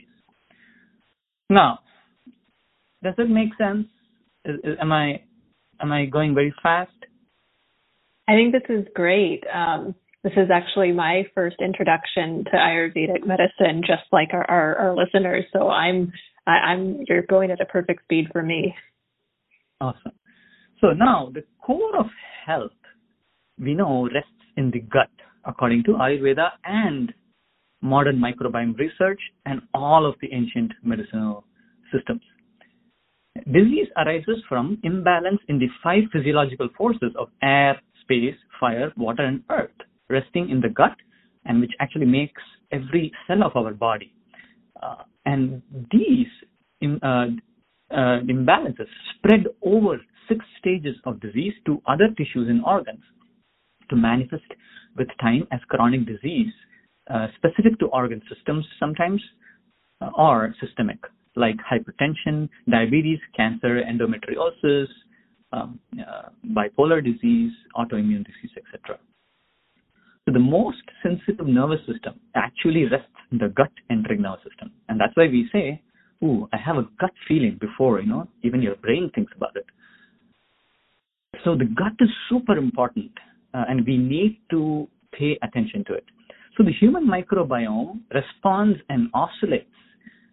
Now, 1.52 1.80
does 3.02 3.14
it 3.18 3.28
make 3.28 3.50
sense? 3.59 3.87
Is, 4.47 4.56
is, 4.64 4.76
am 4.80 4.90
I 4.90 5.23
am 5.80 5.92
I 5.92 6.06
going 6.06 6.35
very 6.35 6.54
fast? 6.62 6.90
I 8.26 8.32
think 8.32 8.52
this 8.52 8.62
is 8.71 8.87
great. 8.94 9.44
Um, 9.52 9.94
this 10.25 10.32
is 10.37 10.49
actually 10.50 10.92
my 10.92 11.25
first 11.35 11.56
introduction 11.61 12.44
to 12.44 12.52
Ayurvedic 12.56 13.26
medicine, 13.26 13.82
just 13.87 14.04
like 14.12 14.28
our, 14.32 14.49
our, 14.49 14.76
our 14.76 14.97
listeners. 14.97 15.44
So 15.52 15.68
I'm 15.68 16.12
I, 16.47 16.52
I'm 16.52 17.04
you're 17.06 17.23
going 17.23 17.50
at 17.50 17.61
a 17.61 17.66
perfect 17.66 18.04
speed 18.04 18.28
for 18.32 18.42
me. 18.42 18.75
Awesome. 19.78 20.12
So 20.80 20.92
now 20.92 21.30
the 21.35 21.44
core 21.64 21.99
of 21.99 22.06
health 22.47 22.71
we 23.59 23.75
know 23.75 24.04
rests 24.04 24.30
in 24.56 24.71
the 24.71 24.80
gut, 24.80 25.11
according 25.44 25.85
to 25.85 25.90
Ayurveda 25.92 26.49
and 26.64 27.12
modern 27.82 28.16
microbiome 28.16 28.78
research 28.78 29.20
and 29.44 29.60
all 29.74 30.06
of 30.06 30.14
the 30.20 30.32
ancient 30.32 30.72
medicinal 30.82 31.44
systems. 31.92 32.22
Disease 33.46 33.88
arises 33.96 34.42
from 34.48 34.78
imbalance 34.82 35.40
in 35.48 35.58
the 35.58 35.68
five 35.82 36.04
physiological 36.12 36.68
forces 36.76 37.12
of 37.18 37.28
air, 37.42 37.80
space, 38.02 38.36
fire, 38.60 38.92
water, 38.96 39.24
and 39.24 39.42
earth, 39.50 39.70
resting 40.08 40.48
in 40.50 40.60
the 40.60 40.68
gut, 40.68 40.96
and 41.44 41.60
which 41.60 41.72
actually 41.80 42.06
makes 42.06 42.40
every 42.70 43.12
cell 43.26 43.42
of 43.42 43.56
our 43.56 43.72
body. 43.72 44.14
Uh, 44.82 45.02
and 45.24 45.62
these 45.90 46.26
in, 46.80 46.98
uh, 47.02 47.26
uh, 47.90 48.20
imbalances 48.20 48.86
spread 49.16 49.46
over 49.62 50.00
six 50.28 50.44
stages 50.58 50.96
of 51.04 51.20
disease 51.20 51.54
to 51.66 51.80
other 51.86 52.08
tissues 52.16 52.48
and 52.48 52.62
organs 52.64 53.02
to 53.90 53.96
manifest 53.96 54.44
with 54.96 55.08
time 55.20 55.46
as 55.52 55.60
chronic 55.68 56.06
disease, 56.06 56.52
uh, 57.12 57.26
specific 57.37 57.78
to 57.81 57.87
organ 57.87 58.23
systems 58.33 58.66
sometimes, 58.81 59.21
uh, 60.00 60.11
or 60.16 60.54
systemic 60.61 60.99
like 61.37 61.57
hypertension, 61.59 62.49
diabetes, 62.71 63.19
cancer, 63.37 63.83
endometriosis, 63.83 64.87
um, 65.52 65.78
uh, 65.99 66.28
bipolar 66.54 67.02
disease, 67.02 67.52
autoimmune 67.76 68.25
disease, 68.25 68.50
etc. 68.57 68.99
So 70.25 70.33
the 70.33 70.38
most 70.38 70.83
sensitive 71.02 71.47
nervous 71.47 71.81
system 71.87 72.21
actually 72.35 72.85
rests 72.85 73.09
in 73.31 73.38
the 73.38 73.49
gut 73.49 73.73
enteric 73.90 74.21
nervous 74.21 74.45
system. 74.49 74.71
And 74.88 75.00
that's 75.00 75.16
why 75.16 75.26
we 75.26 75.49
say, 75.52 75.83
ooh, 76.23 76.49
I 76.52 76.59
have 76.59 76.76
a 76.76 76.87
gut 77.00 77.12
feeling 77.26 77.59
before, 77.61 78.00
you 78.00 78.07
know, 78.07 78.28
even 78.42 78.62
your 78.62 78.76
brain 78.76 79.11
thinks 79.14 79.33
about 79.37 79.57
it. 79.57 79.66
So 81.45 81.57
the 81.57 81.64
gut 81.64 81.95
is 81.99 82.09
super 82.28 82.57
important 82.57 83.11
uh, 83.52 83.64
and 83.69 83.85
we 83.87 83.97
need 83.97 84.38
to 84.50 84.87
pay 85.12 85.38
attention 85.42 85.85
to 85.87 85.95
it. 85.95 86.04
So 86.56 86.64
the 86.64 86.73
human 86.73 87.06
microbiome 87.06 88.00
responds 88.12 88.78
and 88.88 89.09
oscillates 89.14 89.66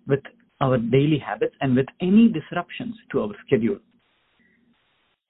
with 0.07 0.19
our 0.61 0.77
daily 0.77 1.17
habits 1.25 1.55
and 1.61 1.75
with 1.75 1.85
any 2.01 2.27
disruptions 2.27 2.95
to 3.11 3.21
our 3.21 3.33
schedule. 3.45 3.79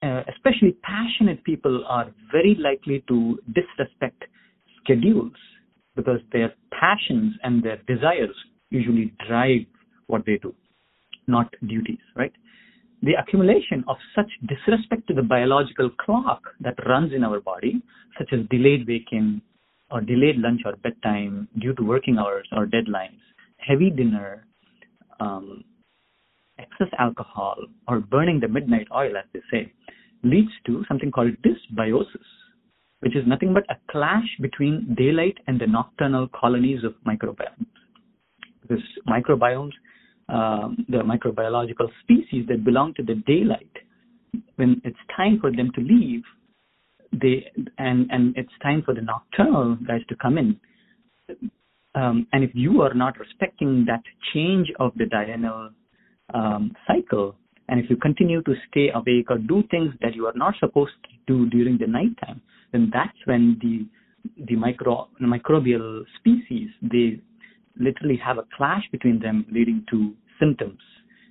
Uh, 0.02 0.22
especially 0.34 0.76
passionate 0.82 1.44
people 1.44 1.84
are 1.86 2.10
very 2.32 2.56
likely 2.58 3.04
to 3.06 3.38
disrespect 3.54 4.24
schedules 4.82 5.32
because 5.94 6.20
their 6.32 6.54
passions 6.72 7.34
and 7.42 7.62
their 7.62 7.76
desires 7.86 8.34
usually 8.70 9.12
drive 9.28 9.60
what 10.06 10.24
they 10.24 10.38
do, 10.38 10.54
not 11.28 11.52
duties, 11.68 11.98
right? 12.16 12.32
The 13.02 13.12
accumulation 13.14 13.84
of 13.88 13.96
such 14.16 14.30
disrespect 14.46 15.06
to 15.08 15.14
the 15.14 15.22
biological 15.22 15.90
clock 15.90 16.42
that 16.60 16.74
runs 16.86 17.12
in 17.12 17.22
our 17.22 17.40
body, 17.40 17.80
such 18.18 18.30
as 18.32 18.40
delayed 18.50 18.88
waking 18.88 19.42
or 19.90 20.00
delayed 20.00 20.36
lunch 20.36 20.62
or 20.64 20.76
bedtime 20.76 21.48
due 21.58 21.74
to 21.74 21.82
working 21.82 22.18
hours 22.18 22.46
or 22.52 22.66
deadlines, 22.66 23.20
heavy 23.58 23.90
dinner, 23.90 24.46
um, 25.20 25.64
excess 26.58 26.88
alcohol 26.98 27.56
or 27.88 28.00
burning 28.00 28.40
the 28.40 28.48
midnight 28.48 28.86
oil, 28.94 29.16
as 29.16 29.24
they 29.32 29.40
say, 29.50 29.72
leads 30.22 30.50
to 30.66 30.84
something 30.88 31.10
called 31.10 31.32
dysbiosis, 31.42 32.28
which 33.00 33.16
is 33.16 33.26
nothing 33.26 33.54
but 33.54 33.64
a 33.70 33.78
clash 33.90 34.26
between 34.40 34.94
daylight 34.96 35.38
and 35.46 35.60
the 35.60 35.66
nocturnal 35.66 36.28
colonies 36.38 36.84
of 36.84 36.94
microbiomes. 37.06 37.66
Because 38.62 38.84
microbiomes, 39.08 39.72
um, 40.28 40.84
the 40.88 40.98
microbiological 40.98 41.88
species 42.02 42.46
that 42.48 42.64
belong 42.64 42.94
to 42.94 43.02
the 43.02 43.14
daylight, 43.26 43.72
when 44.56 44.80
it's 44.84 44.98
time 45.16 45.38
for 45.40 45.50
them 45.50 45.72
to 45.74 45.80
leave, 45.80 46.22
they 47.12 47.50
and 47.78 48.08
and 48.10 48.36
it's 48.36 48.52
time 48.62 48.82
for 48.84 48.94
the 48.94 49.00
nocturnal 49.00 49.76
guys 49.86 50.00
to 50.08 50.16
come 50.16 50.38
in 50.38 50.58
um, 51.94 52.26
and 52.32 52.44
if 52.44 52.50
you 52.54 52.82
are 52.82 52.94
not 52.94 53.18
respecting 53.18 53.84
that 53.86 54.02
change 54.32 54.68
of 54.78 54.92
the 54.96 55.06
diurnal 55.06 55.70
um, 56.32 56.72
cycle, 56.86 57.36
and 57.68 57.80
if 57.80 57.90
you 57.90 57.96
continue 57.96 58.42
to 58.42 58.54
stay 58.68 58.90
awake 58.94 59.30
or 59.30 59.38
do 59.38 59.62
things 59.70 59.92
that 60.00 60.14
you 60.14 60.26
are 60.26 60.34
not 60.34 60.54
supposed 60.60 60.92
to 61.04 61.10
do 61.26 61.48
during 61.50 61.78
the 61.78 61.86
nighttime, 61.86 62.40
then 62.72 62.90
that's 62.92 63.16
when 63.24 63.58
the 63.60 63.86
the 64.46 64.54
micro 64.54 65.08
microbial 65.22 66.02
species 66.18 66.68
they 66.82 67.18
literally 67.78 68.20
have 68.22 68.36
a 68.36 68.44
clash 68.56 68.82
between 68.92 69.18
them, 69.18 69.46
leading 69.50 69.84
to 69.90 70.14
symptoms 70.38 70.80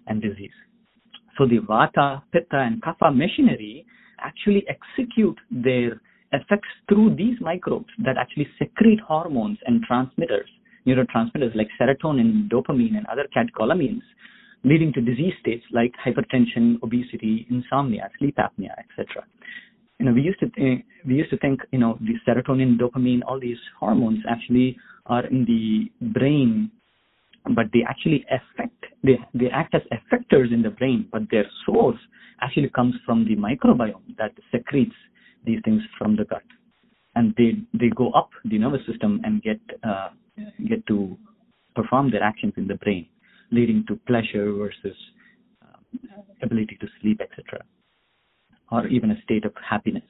and 0.08 0.22
disease. 0.22 0.50
So 1.38 1.46
the 1.46 1.60
vata, 1.60 2.24
pitta, 2.34 2.58
and 2.58 2.82
kapha 2.82 3.16
machinery 3.16 3.86
actually 4.22 4.66
execute 4.68 5.38
their 5.52 6.02
effects 6.32 6.70
through 6.88 7.16
these 7.16 7.38
microbes 7.42 7.90
that 8.00 8.18
actually 8.18 8.48
secrete 8.58 9.00
hormones 9.00 9.58
and 9.66 9.84
transmitters, 9.84 10.50
neurotransmitters 10.86 11.56
like 11.56 11.68
serotonin, 11.80 12.48
dopamine, 12.50 12.98
and 12.98 13.06
other 13.08 13.28
catecholamines, 13.36 14.02
leading 14.64 14.94
to 14.94 15.02
disease 15.02 15.34
states 15.40 15.64
like 15.72 15.94
hypertension, 16.06 16.82
obesity, 16.84 17.48
insomnia, 17.50 18.10
sleep 18.20 18.36
apnea, 18.38 18.74
etc. 18.78 19.26
You 20.00 20.06
know, 20.06 20.14
we 20.14 20.22
used 20.22 20.40
to 20.40 20.50
think, 20.52 20.86
we 21.06 21.16
used 21.16 21.30
to 21.32 21.38
think, 21.38 21.62
you 21.72 21.80
know, 21.80 21.98
the 22.00 22.14
serotonin, 22.28 22.78
dopamine, 22.78 23.22
all 23.28 23.40
these 23.40 23.58
hormones 23.80 24.20
actually 24.30 24.78
are 25.08 25.26
in 25.26 25.46
the 25.46 26.10
brain, 26.12 26.72
but 27.56 27.66
they 27.74 27.84
actually 27.88 28.26
affect, 28.30 28.86
they, 29.04 29.20
they 29.34 29.50
act 29.50 29.74
as 29.76 29.82
effectors 29.92 30.54
in 30.54 30.62
the 30.62 30.70
brain, 30.70 31.08
but 31.12 31.24
their 31.32 31.46
source 31.66 31.98
actually 32.42 32.70
comes 32.70 32.96
from 33.06 33.26
the 33.26 33.36
microbiome 33.36 34.16
that 34.18 34.32
secretes 34.52 34.96
these 35.46 35.60
things 35.64 35.82
from 35.98 36.16
the 36.16 36.26
gut, 36.26 36.44
and 37.16 37.34
they 37.38 37.54
they 37.74 37.90
go 37.90 38.12
up 38.12 38.30
the 38.46 38.58
nervous 38.58 38.86
system 38.86 39.22
and 39.24 39.42
get 39.42 39.60
uh, 39.84 40.10
get 40.68 40.86
to 40.88 41.18
perform 41.76 42.12
their 42.12 42.24
actions 42.24 42.54
in 42.58 42.68
the 42.68 42.76
brain, 42.76 43.08
leading 43.52 43.86
to 43.88 43.96
pleasure 44.08 44.52
versus 44.54 44.98
uh, 45.64 46.00
ability 46.44 46.78
to 46.80 46.88
sleep, 47.02 47.22
etc., 47.22 47.64
or 48.72 48.88
even 48.88 49.12
a 49.12 49.22
state 49.24 49.46
of 49.46 49.54
happiness. 49.68 50.04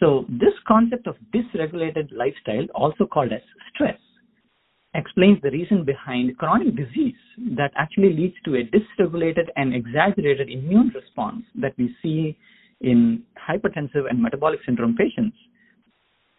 So 0.00 0.24
this 0.28 0.54
concept 0.66 1.06
of 1.06 1.16
dysregulated 1.34 2.10
lifestyle, 2.12 2.66
also 2.74 3.06
called 3.06 3.32
as 3.32 3.42
stress, 3.72 3.98
explains 4.94 5.38
the 5.42 5.50
reason 5.50 5.84
behind 5.84 6.36
chronic 6.38 6.74
disease 6.74 7.14
that 7.56 7.70
actually 7.76 8.12
leads 8.12 8.34
to 8.44 8.56
a 8.56 8.64
dysregulated 8.64 9.46
and 9.56 9.74
exaggerated 9.74 10.48
immune 10.50 10.90
response 10.94 11.44
that 11.54 11.72
we 11.78 11.94
see 12.02 12.36
in 12.80 13.22
hypertensive 13.48 14.08
and 14.08 14.20
metabolic 14.20 14.58
syndrome 14.66 14.96
patients 14.96 15.36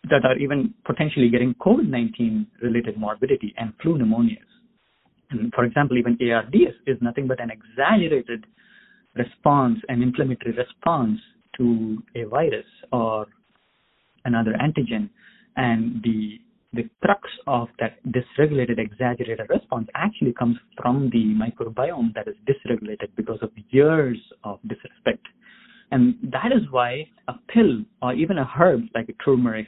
that 0.10 0.25
are 0.25 0.38
even 0.38 0.74
potentially 0.86 1.29
getting 1.29 1.53
COVID 1.55 1.88
19 1.88 2.48
related 2.62 2.98
morbidity 2.98 3.53
and 3.58 3.74
flu 3.81 3.98
pneumonias. 3.98 4.39
And 5.29 5.53
for 5.53 5.63
example, 5.63 5.98
even 5.98 6.17
ARDS 6.22 6.75
is 6.88 6.98
nothing 7.01 7.27
but 7.27 7.39
an 7.39 7.51
exaggerated 7.51 8.46
response, 9.15 9.79
an 9.88 10.01
inflammatory 10.01 10.55
response 10.55 11.20
to 11.58 12.01
a 12.15 12.24
virus 12.25 12.65
or 12.91 13.27
another 14.25 14.53
antigen. 14.53 15.10
And 15.55 16.01
the 16.03 16.39
the 16.73 16.89
crux 17.01 17.29
of 17.47 17.67
that 17.79 17.97
dysregulated, 18.07 18.79
exaggerated 18.79 19.47
response 19.49 19.87
actually 19.95 20.33
comes 20.33 20.57
from 20.77 21.09
the 21.11 21.35
microbiome 21.35 22.13
that 22.13 22.27
is 22.27 22.35
dysregulated 22.47 23.09
because 23.15 23.39
of 23.41 23.49
years 23.71 24.17
of 24.43 24.59
disrespect 24.67 25.25
and 25.91 26.15
that 26.23 26.51
is 26.53 26.63
why 26.71 27.05
a 27.27 27.33
pill 27.53 27.83
or 28.01 28.13
even 28.13 28.37
a 28.37 28.45
herb 28.45 28.81
like 28.95 29.09
a 29.09 29.23
turmeric 29.23 29.67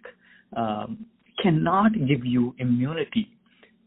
um, 0.56 1.06
cannot 1.42 1.92
give 2.08 2.26
you 2.26 2.56
immunity 2.60 3.30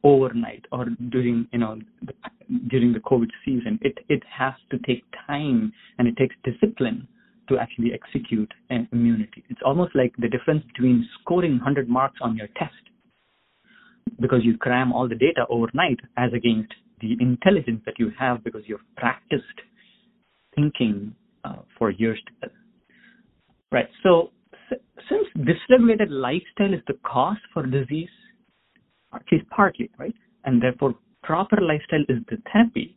overnight 0.04 0.64
or 0.70 0.86
during 1.10 1.48
you 1.52 1.58
know 1.58 1.78
the, 2.02 2.12
during 2.68 2.92
the 2.92 3.00
COVID 3.00 3.30
season. 3.44 3.78
It 3.82 3.98
it 4.08 4.22
has 4.30 4.54
to 4.70 4.78
take 4.86 5.04
time 5.26 5.72
and 5.98 6.06
it 6.06 6.16
takes 6.16 6.34
discipline 6.44 7.08
to 7.48 7.58
actually 7.58 7.92
execute 7.92 8.52
an 8.70 8.88
immunity. 8.92 9.44
It's 9.48 9.60
almost 9.64 9.94
like 9.94 10.12
the 10.18 10.28
difference 10.28 10.64
between 10.66 11.08
scoring 11.20 11.52
100 11.52 11.88
marks 11.88 12.18
on 12.20 12.36
your 12.36 12.48
test 12.58 12.74
because 14.20 14.40
you 14.42 14.56
cram 14.56 14.92
all 14.92 15.08
the 15.08 15.14
data 15.14 15.44
overnight 15.48 15.98
as 16.16 16.32
against 16.32 16.72
the 17.00 17.16
intelligence 17.20 17.82
that 17.84 17.98
you 17.98 18.10
have 18.18 18.42
because 18.42 18.62
you've 18.66 18.80
practiced 18.96 19.44
thinking 20.54 21.14
uh, 21.44 21.56
for 21.78 21.90
years 21.90 22.20
together. 22.26 22.58
Right. 23.70 23.88
So 24.02 24.30
since 25.08 25.26
dysregulated 25.36 26.08
lifestyle 26.10 26.72
is 26.74 26.80
the 26.86 26.98
cause 27.04 27.36
for 27.52 27.66
disease, 27.66 28.08
at 29.14 29.22
least 29.30 29.48
partly, 29.50 29.90
right, 29.98 30.14
and 30.44 30.62
therefore 30.62 30.94
proper 31.22 31.60
lifestyle 31.60 32.02
is 32.08 32.22
the 32.30 32.38
therapy. 32.52 32.96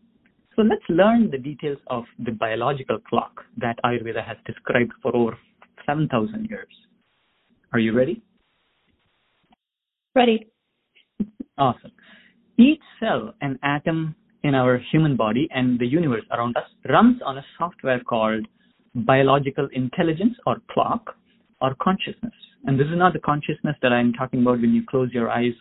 So 0.55 0.63
let's 0.63 0.83
learn 0.89 1.31
the 1.31 1.37
details 1.37 1.77
of 1.87 2.03
the 2.19 2.31
biological 2.31 2.99
clock 3.09 3.43
that 3.57 3.77
Ayurveda 3.85 4.25
has 4.25 4.37
described 4.45 4.91
for 5.01 5.15
over 5.15 5.37
7,000 5.85 6.47
years. 6.49 6.67
Are 7.71 7.79
you 7.79 7.93
ready? 7.93 8.21
Ready. 10.15 10.47
Awesome. 11.59 11.91
Each 12.57 12.81
cell 13.01 13.33
and 13.41 13.59
atom 13.63 14.15
in 14.43 14.55
our 14.55 14.81
human 14.91 15.17
body 15.17 15.49
and 15.51 15.77
the 15.77 15.85
universe 15.85 16.23
around 16.31 16.55
us 16.55 16.63
runs 16.89 17.21
on 17.25 17.37
a 17.37 17.45
software 17.57 17.99
called 17.99 18.47
biological 18.95 19.67
intelligence 19.73 20.35
or 20.47 20.57
clock 20.71 21.15
or 21.61 21.75
consciousness. 21.81 22.33
And 22.63 22.79
this 22.79 22.87
is 22.87 22.97
not 22.97 23.11
the 23.11 23.19
consciousness 23.19 23.75
that 23.81 23.91
I'm 23.91 24.13
talking 24.13 24.41
about 24.41 24.61
when 24.61 24.73
you 24.73 24.83
close 24.89 25.09
your 25.11 25.29
eyes 25.29 25.53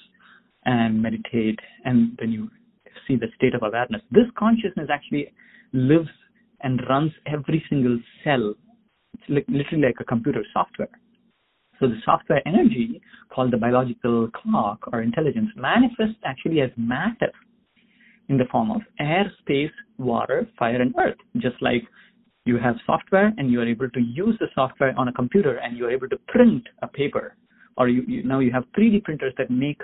and 0.64 1.02
meditate 1.02 1.58
and 1.84 2.16
then 2.20 2.30
you 2.30 2.48
see 3.08 3.16
the 3.16 3.26
state 3.34 3.54
of 3.54 3.64
awareness. 3.64 4.02
This 4.12 4.26
consciousness 4.38 4.88
actually 4.92 5.32
lives 5.72 6.08
and 6.62 6.80
runs 6.88 7.10
every 7.26 7.64
single 7.68 7.98
cell. 8.22 8.54
It's 9.14 9.48
literally 9.48 9.86
like 9.86 9.96
a 10.00 10.04
computer 10.04 10.44
software. 10.52 10.90
So 11.80 11.86
the 11.86 11.98
software 12.04 12.42
energy 12.46 13.00
called 13.32 13.52
the 13.52 13.56
biological 13.56 14.28
clock 14.28 14.80
or 14.92 15.02
intelligence 15.02 15.50
manifests 15.56 16.20
actually 16.24 16.60
as 16.60 16.70
matter 16.76 17.30
in 18.28 18.36
the 18.36 18.44
form 18.50 18.70
of 18.70 18.82
air, 18.98 19.32
space, 19.40 19.70
water, 19.96 20.46
fire, 20.58 20.80
and 20.80 20.94
earth. 20.98 21.16
Just 21.36 21.60
like 21.60 21.82
you 22.44 22.58
have 22.58 22.76
software 22.86 23.32
and 23.36 23.50
you 23.50 23.60
are 23.60 23.68
able 23.68 23.90
to 23.90 24.00
use 24.00 24.36
the 24.40 24.48
software 24.54 24.98
on 24.98 25.08
a 25.08 25.12
computer 25.12 25.56
and 25.58 25.76
you 25.76 25.86
are 25.86 25.90
able 25.90 26.08
to 26.08 26.18
print 26.28 26.66
a 26.82 26.88
paper, 26.88 27.36
or 27.76 27.88
you, 27.88 28.02
you 28.06 28.22
now 28.24 28.40
you 28.40 28.50
have 28.50 28.64
3D 28.76 29.04
printers 29.04 29.32
that 29.38 29.50
make 29.50 29.80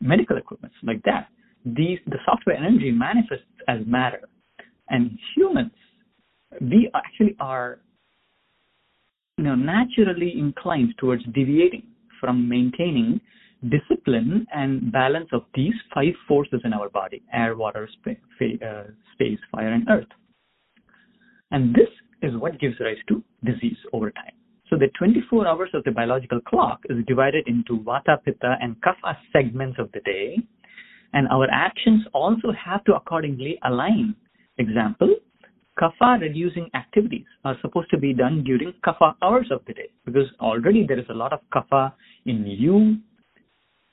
medical 0.00 0.36
equipment 0.36 0.72
like 0.82 1.02
that. 1.04 1.28
These 1.64 1.98
the 2.06 2.18
software 2.26 2.56
energy 2.56 2.90
manifests 2.90 3.44
as 3.68 3.78
matter, 3.86 4.28
and 4.90 5.18
humans 5.34 5.70
we 6.60 6.90
actually 6.94 7.34
are 7.40 7.80
you 9.42 9.48
know, 9.48 9.56
naturally 9.56 10.38
inclined 10.38 10.94
towards 10.98 11.24
deviating 11.34 11.82
from 12.20 12.48
maintaining 12.48 13.20
discipline 13.70 14.46
and 14.54 14.92
balance 14.92 15.28
of 15.32 15.42
these 15.56 15.74
five 15.92 16.14
forces 16.28 16.60
in 16.64 16.72
our 16.72 16.88
body 16.88 17.22
air, 17.32 17.56
water, 17.56 17.88
space, 17.98 18.18
uh, 18.64 18.84
space, 19.12 19.40
fire, 19.50 19.72
and 19.72 19.88
earth. 19.90 20.06
And 21.50 21.74
this 21.74 21.88
is 22.22 22.36
what 22.36 22.60
gives 22.60 22.76
rise 22.78 23.02
to 23.08 23.20
disease 23.44 23.76
over 23.92 24.12
time. 24.12 24.36
So 24.70 24.76
the 24.78 24.90
24 24.96 25.48
hours 25.48 25.70
of 25.74 25.82
the 25.82 25.90
biological 25.90 26.40
clock 26.40 26.78
is 26.88 27.04
divided 27.08 27.48
into 27.48 27.80
Vata, 27.80 28.22
Pitta, 28.24 28.54
and 28.60 28.76
Kapha 28.76 29.16
segments 29.32 29.76
of 29.80 29.90
the 29.90 30.00
day. 30.02 30.38
And 31.14 31.26
our 31.32 31.48
actions 31.50 32.04
also 32.14 32.52
have 32.52 32.84
to 32.84 32.94
accordingly 32.94 33.58
align. 33.64 34.14
Example, 34.58 35.16
kapha 35.82 36.20
reducing 36.20 36.70
activities 36.74 37.26
are 37.44 37.56
supposed 37.60 37.90
to 37.90 37.98
be 37.98 38.14
done 38.14 38.44
during 38.44 38.72
kapha 38.86 39.14
hours 39.22 39.48
of 39.50 39.60
the 39.66 39.74
day 39.74 39.88
because 40.04 40.28
already 40.40 40.86
there 40.86 40.98
is 40.98 41.06
a 41.10 41.14
lot 41.14 41.32
of 41.32 41.40
kapha 41.52 41.92
in 42.24 42.46
you, 42.46 42.96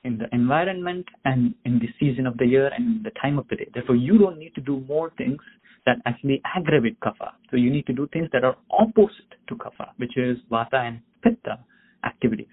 in 0.03 0.17
the 0.17 0.27
environment, 0.31 1.05
and 1.25 1.55
in 1.65 1.79
the 1.79 1.89
season 1.99 2.27
of 2.27 2.37
the 2.37 2.45
year 2.45 2.67
and 2.67 3.03
the 3.03 3.11
time 3.21 3.39
of 3.39 3.47
the 3.49 3.55
day. 3.55 3.67
Therefore, 3.73 3.95
you 3.95 4.17
don't 4.19 4.37
need 4.37 4.53
to 4.55 4.61
do 4.61 4.83
more 4.87 5.11
things 5.17 5.41
that 5.85 5.97
actually 6.05 6.41
aggravate 6.55 6.99
kapha. 6.99 7.31
So 7.49 7.57
you 7.57 7.71
need 7.71 7.87
to 7.87 7.93
do 7.93 8.07
things 8.13 8.29
that 8.33 8.43
are 8.43 8.55
opposite 8.69 9.33
to 9.47 9.55
kapha, 9.55 9.89
which 9.97 10.15
is 10.15 10.37
vata 10.51 10.75
and 10.75 11.01
pitta 11.23 11.59
activities. 12.05 12.47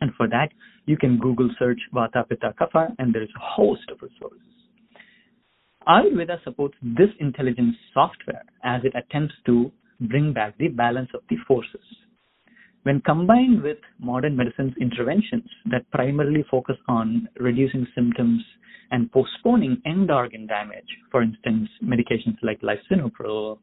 And 0.00 0.12
for 0.16 0.28
that, 0.28 0.48
you 0.86 0.96
can 0.96 1.18
Google 1.18 1.50
search 1.58 1.80
vata, 1.94 2.28
pitta, 2.28 2.52
kapha, 2.60 2.94
and 2.98 3.14
there 3.14 3.22
is 3.22 3.30
a 3.36 3.40
host 3.40 3.88
of 3.90 4.02
resources. 4.02 4.55
Ayurveda 5.88 6.42
supports 6.42 6.74
this 6.82 7.10
intelligence 7.20 7.76
software 7.94 8.42
as 8.64 8.82
it 8.84 8.92
attempts 8.96 9.34
to 9.46 9.70
bring 10.00 10.32
back 10.32 10.56
the 10.58 10.68
balance 10.68 11.08
of 11.14 11.20
the 11.30 11.36
forces. 11.46 11.80
When 12.82 13.00
combined 13.00 13.62
with 13.62 13.78
modern 13.98 14.36
medicine's 14.36 14.74
interventions 14.80 15.48
that 15.70 15.90
primarily 15.90 16.44
focus 16.50 16.76
on 16.88 17.28
reducing 17.38 17.86
symptoms 17.94 18.44
and 18.90 19.10
postponing 19.10 19.80
end 19.84 20.10
organ 20.10 20.46
damage, 20.46 20.86
for 21.10 21.22
instance, 21.22 21.68
medications 21.82 22.36
like 22.42 22.60
lisinopril, 22.60 23.58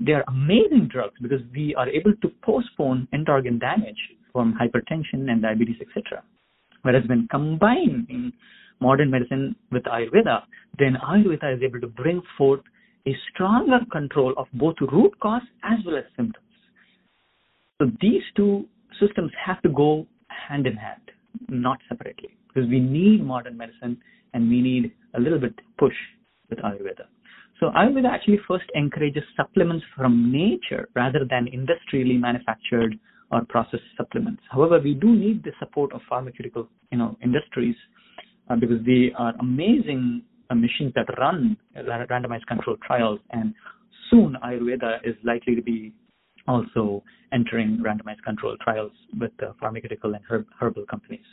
they 0.00 0.12
are 0.12 0.24
amazing 0.28 0.88
drugs 0.92 1.14
because 1.20 1.40
we 1.52 1.74
are 1.74 1.88
able 1.88 2.14
to 2.22 2.28
postpone 2.42 3.08
end 3.12 3.28
organ 3.28 3.58
damage 3.58 3.98
from 4.32 4.54
hypertension 4.54 5.30
and 5.30 5.42
diabetes, 5.42 5.76
etc. 5.80 6.22
Whereas 6.82 7.02
when 7.08 7.26
combining 7.28 8.32
modern 8.80 9.10
medicine 9.10 9.56
with 9.70 9.84
Ayurveda, 9.84 10.42
then 10.78 10.96
Ayurveda 11.02 11.56
is 11.56 11.62
able 11.62 11.80
to 11.80 11.86
bring 11.86 12.22
forth 12.36 12.60
a 13.06 13.16
stronger 13.32 13.78
control 13.90 14.34
of 14.36 14.46
both 14.54 14.76
root 14.92 15.12
cause 15.20 15.42
as 15.62 15.78
well 15.84 15.96
as 15.96 16.04
symptoms. 16.16 16.44
So 17.80 17.90
these 18.00 18.22
two 18.34 18.66
systems 19.00 19.30
have 19.44 19.62
to 19.62 19.68
go 19.68 20.06
hand 20.28 20.66
in 20.66 20.76
hand, 20.76 21.02
not 21.48 21.78
separately, 21.88 22.36
because 22.48 22.68
we 22.68 22.80
need 22.80 23.24
modern 23.24 23.56
medicine 23.56 23.98
and 24.34 24.48
we 24.48 24.60
need 24.60 24.92
a 25.14 25.20
little 25.20 25.38
bit 25.38 25.54
push 25.78 25.94
with 26.50 26.58
Ayurveda. 26.58 27.06
So 27.60 27.70
Ayurveda 27.70 28.10
actually 28.10 28.40
first 28.46 28.66
encourages 28.74 29.22
supplements 29.36 29.84
from 29.96 30.30
nature 30.30 30.88
rather 30.94 31.24
than 31.28 31.48
industrially 31.48 32.16
manufactured 32.18 32.98
or 33.30 33.44
processed 33.48 33.82
supplements. 33.96 34.42
However, 34.50 34.78
we 34.78 34.94
do 34.94 35.14
need 35.14 35.42
the 35.42 35.52
support 35.58 35.92
of 35.92 36.00
pharmaceutical, 36.08 36.68
you 36.92 36.98
know, 36.98 37.16
industries 37.22 37.76
uh, 38.50 38.56
because 38.56 38.84
they 38.84 39.12
are 39.16 39.34
amazing 39.40 40.22
uh, 40.50 40.54
machines 40.54 40.92
that 40.94 41.06
run 41.18 41.56
randomized 41.76 42.46
controlled 42.46 42.80
trials, 42.82 43.20
and 43.30 43.54
soon 44.10 44.36
Ayurveda 44.44 44.98
is 45.04 45.14
likely 45.24 45.54
to 45.54 45.62
be 45.62 45.92
also 46.48 47.02
entering 47.32 47.82
randomized 47.84 48.22
controlled 48.24 48.60
trials 48.60 48.92
with 49.18 49.32
uh, 49.42 49.52
pharmaceutical 49.60 50.14
and 50.14 50.22
herb, 50.28 50.46
herbal 50.60 50.84
companies. 50.88 51.24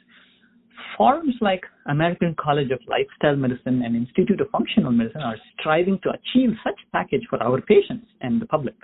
Forums 0.97 1.36
like 1.41 1.63
American 1.88 2.36
College 2.39 2.71
of 2.71 2.80
Lifestyle 2.88 3.36
Medicine 3.36 3.84
and 3.84 3.95
Institute 3.95 4.41
of 4.41 4.49
Functional 4.49 4.91
Medicine 4.91 5.21
are 5.21 5.38
striving 5.60 5.99
to 6.04 6.10
achieve 6.10 6.49
such 6.63 6.80
package 6.91 7.23
for 7.30 7.41
our 7.41 7.62
patients 7.62 8.08
and 8.21 8.41
the 8.41 8.45
public 8.45 8.76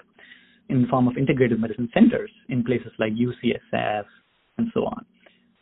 in 0.70 0.84
the 0.84 0.88
form 0.88 1.08
of 1.08 1.16
integrative 1.16 1.60
medicine 1.60 1.90
centers 1.94 2.30
in 2.48 2.64
places 2.64 2.92
like 3.00 3.12
UCSF 3.14 4.06
and 4.58 4.68
so 4.74 4.86
on. 4.86 5.06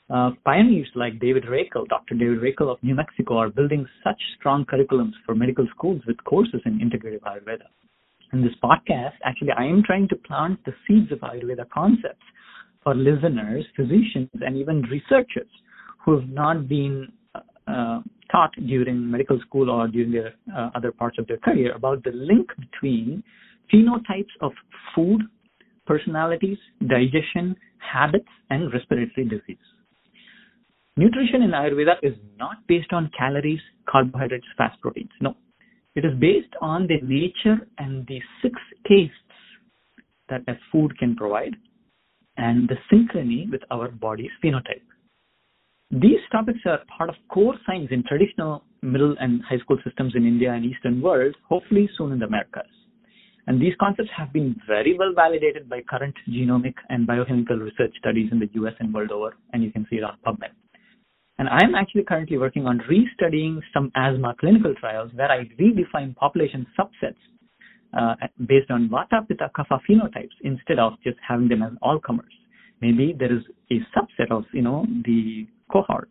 Uh, 0.10 0.32
pioneers 0.46 0.88
like 0.96 1.20
David 1.20 1.44
Rakel, 1.44 1.86
Dr. 1.90 2.16
David 2.16 2.40
Rakel 2.40 2.72
of 2.72 2.82
New 2.82 2.96
Mexico, 2.96 3.38
are 3.38 3.50
building 3.50 3.86
such 4.04 4.22
strong 4.40 4.66
curriculums 4.66 5.12
for 5.26 5.36
medical 5.36 5.68
schools 5.76 6.02
with 6.08 6.24
courses 6.24 6.62
in 6.66 6.80
integrative 6.80 7.20
Ayurveda. 7.22 7.68
In 8.32 8.42
this 8.42 8.54
podcast, 8.64 9.14
actually, 9.26 9.52
I 9.58 9.66
am 9.66 9.84
trying 9.86 10.08
to 10.10 10.16
plant 10.16 10.64
the 10.66 10.74
seeds 10.88 11.12
of 11.12 11.20
Ayurveda 11.20 11.70
concepts 11.70 12.24
for 12.84 12.96
listeners, 12.96 13.66
physicians, 13.76 14.30
and 14.42 14.56
even 14.56 14.82
researchers 14.84 15.50
who 16.06 16.18
have 16.18 16.30
not 16.30 16.70
been 16.70 17.12
uh, 17.68 18.00
taught 18.32 18.54
during 18.66 19.12
medical 19.12 19.40
school 19.42 19.70
or 19.70 19.90
during 19.90 20.12
their 20.12 20.34
uh, 20.56 20.70
other 20.74 20.94
parts 20.94 21.18
of 21.20 21.28
their 21.28 21.38
career 21.38 21.76
about 21.76 22.02
the 22.06 22.12
link 22.12 22.48
between 22.58 23.22
phenotypes 23.74 24.32
of 24.40 24.54
food, 24.96 25.22
personalities, 25.86 26.58
digestion, 26.88 27.58
habits, 27.80 28.30
and 28.50 28.72
respiratory 28.72 29.28
disease. 29.28 29.58
Nutrition 31.00 31.44
in 31.44 31.52
Ayurveda 31.52 31.98
is 32.02 32.16
not 32.40 32.58
based 32.68 32.92
on 32.92 33.12
calories, 33.16 33.60
carbohydrates, 33.88 34.48
fast 34.58 34.82
proteins. 34.82 35.12
No. 35.22 35.38
It 35.94 36.04
is 36.04 36.20
based 36.20 36.54
on 36.60 36.88
the 36.88 36.98
nature 37.04 37.68
and 37.78 38.06
the 38.08 38.20
six 38.42 38.56
tastes 38.88 39.14
that 40.28 40.42
a 40.48 40.54
food 40.72 40.98
can 40.98 41.16
provide 41.16 41.56
and 42.38 42.68
the 42.68 42.78
synchrony 42.92 43.50
with 43.52 43.62
our 43.70 43.90
body's 43.90 44.32
phenotype. 44.44 44.82
These 45.92 46.20
topics 46.32 46.60
are 46.66 46.80
part 46.98 47.12
of 47.12 47.16
core 47.30 47.56
science 47.68 47.90
in 47.92 48.04
traditional 48.04 48.64
middle 48.82 49.16
and 49.20 49.44
high 49.48 49.60
school 49.60 49.78
systems 49.84 50.14
in 50.16 50.26
India 50.26 50.52
and 50.52 50.66
Eastern 50.66 51.00
world, 51.00 51.36
hopefully 51.48 51.88
soon 51.96 52.12
in 52.12 52.20
the 52.20 52.26
Americas. 52.26 52.66
And 53.46 53.62
these 53.62 53.74
concepts 53.80 54.10
have 54.18 54.34
been 54.34 54.60
very 54.68 54.98
well 54.98 55.14
validated 55.16 55.70
by 55.70 55.82
current 55.88 56.16
genomic 56.28 56.74
and 56.90 57.06
biochemical 57.06 57.58
research 57.58 57.94
studies 58.00 58.30
in 58.32 58.40
the 58.40 58.50
US 58.56 58.74
and 58.80 58.92
world 58.92 59.12
over, 59.12 59.38
and 59.54 59.64
you 59.64 59.72
can 59.72 59.86
see 59.90 59.98
it 59.98 60.04
on 60.04 60.18
PubMed. 60.26 60.52
And 61.40 61.48
I'm 61.50 61.76
actually 61.76 62.04
currently 62.04 62.38
working 62.38 62.66
on 62.66 62.82
restudying 62.90 63.62
some 63.74 63.92
asthma 63.96 64.36
clinical 64.40 64.74
trials 64.76 65.12
where 65.14 65.32
I 65.32 65.44
redefine 65.60 66.16
population 66.16 66.66
subsets 66.78 67.16
uh, 67.98 68.16
based 68.48 68.72
on 68.72 68.90
Vata, 68.90 69.28
Pitta, 69.28 69.52
Kapha 69.56 69.80
phenotypes 69.88 70.34
instead 70.42 70.80
of 70.80 70.94
just 71.04 71.18
having 71.28 71.48
them 71.48 71.62
as 71.62 71.74
all 71.82 72.00
comers. 72.00 72.34
Maybe 72.82 73.16
there 73.18 73.32
is 73.32 73.44
a 73.72 73.76
subset 73.96 74.32
of, 74.32 74.46
you 74.52 74.62
know, 74.62 74.86
the 75.06 75.48
cohort 75.72 76.10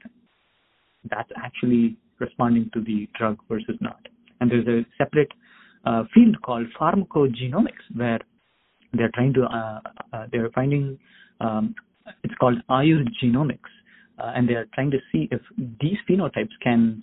that's 1.10 1.30
actually 1.36 1.96
responding 2.18 2.70
to 2.74 2.80
the 2.80 3.08
drug 3.18 3.38
versus 3.48 3.76
not. 3.80 4.00
And 4.40 4.50
there's 4.50 4.66
a 4.66 4.84
separate 4.98 5.30
uh, 5.84 6.04
field 6.14 6.40
called 6.42 6.66
pharmacogenomics 6.80 7.84
where 7.94 8.20
they're 8.92 9.10
trying 9.14 9.34
to, 9.34 9.44
uh, 9.44 9.80
uh, 10.12 10.26
they're 10.32 10.50
finding, 10.54 10.98
um, 11.40 11.74
it's 12.22 12.34
called 12.40 12.58
Ayurgenomics 12.70 13.58
uh, 14.18 14.32
and 14.34 14.48
they 14.48 14.54
are 14.54 14.66
trying 14.74 14.90
to 14.90 14.98
see 15.12 15.28
if 15.30 15.40
these 15.80 15.98
phenotypes 16.08 16.54
can 16.62 17.02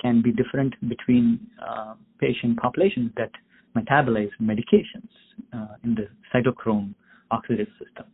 can 0.00 0.22
be 0.22 0.32
different 0.32 0.74
between 0.88 1.38
uh, 1.66 1.94
patient 2.18 2.58
populations 2.58 3.10
that 3.16 3.30
metabolize 3.76 4.30
medications 4.40 5.08
uh, 5.52 5.74
in 5.82 5.94
the 5.94 6.08
cytochrome 6.32 6.94
oxidative 7.32 7.68
system. 7.78 8.06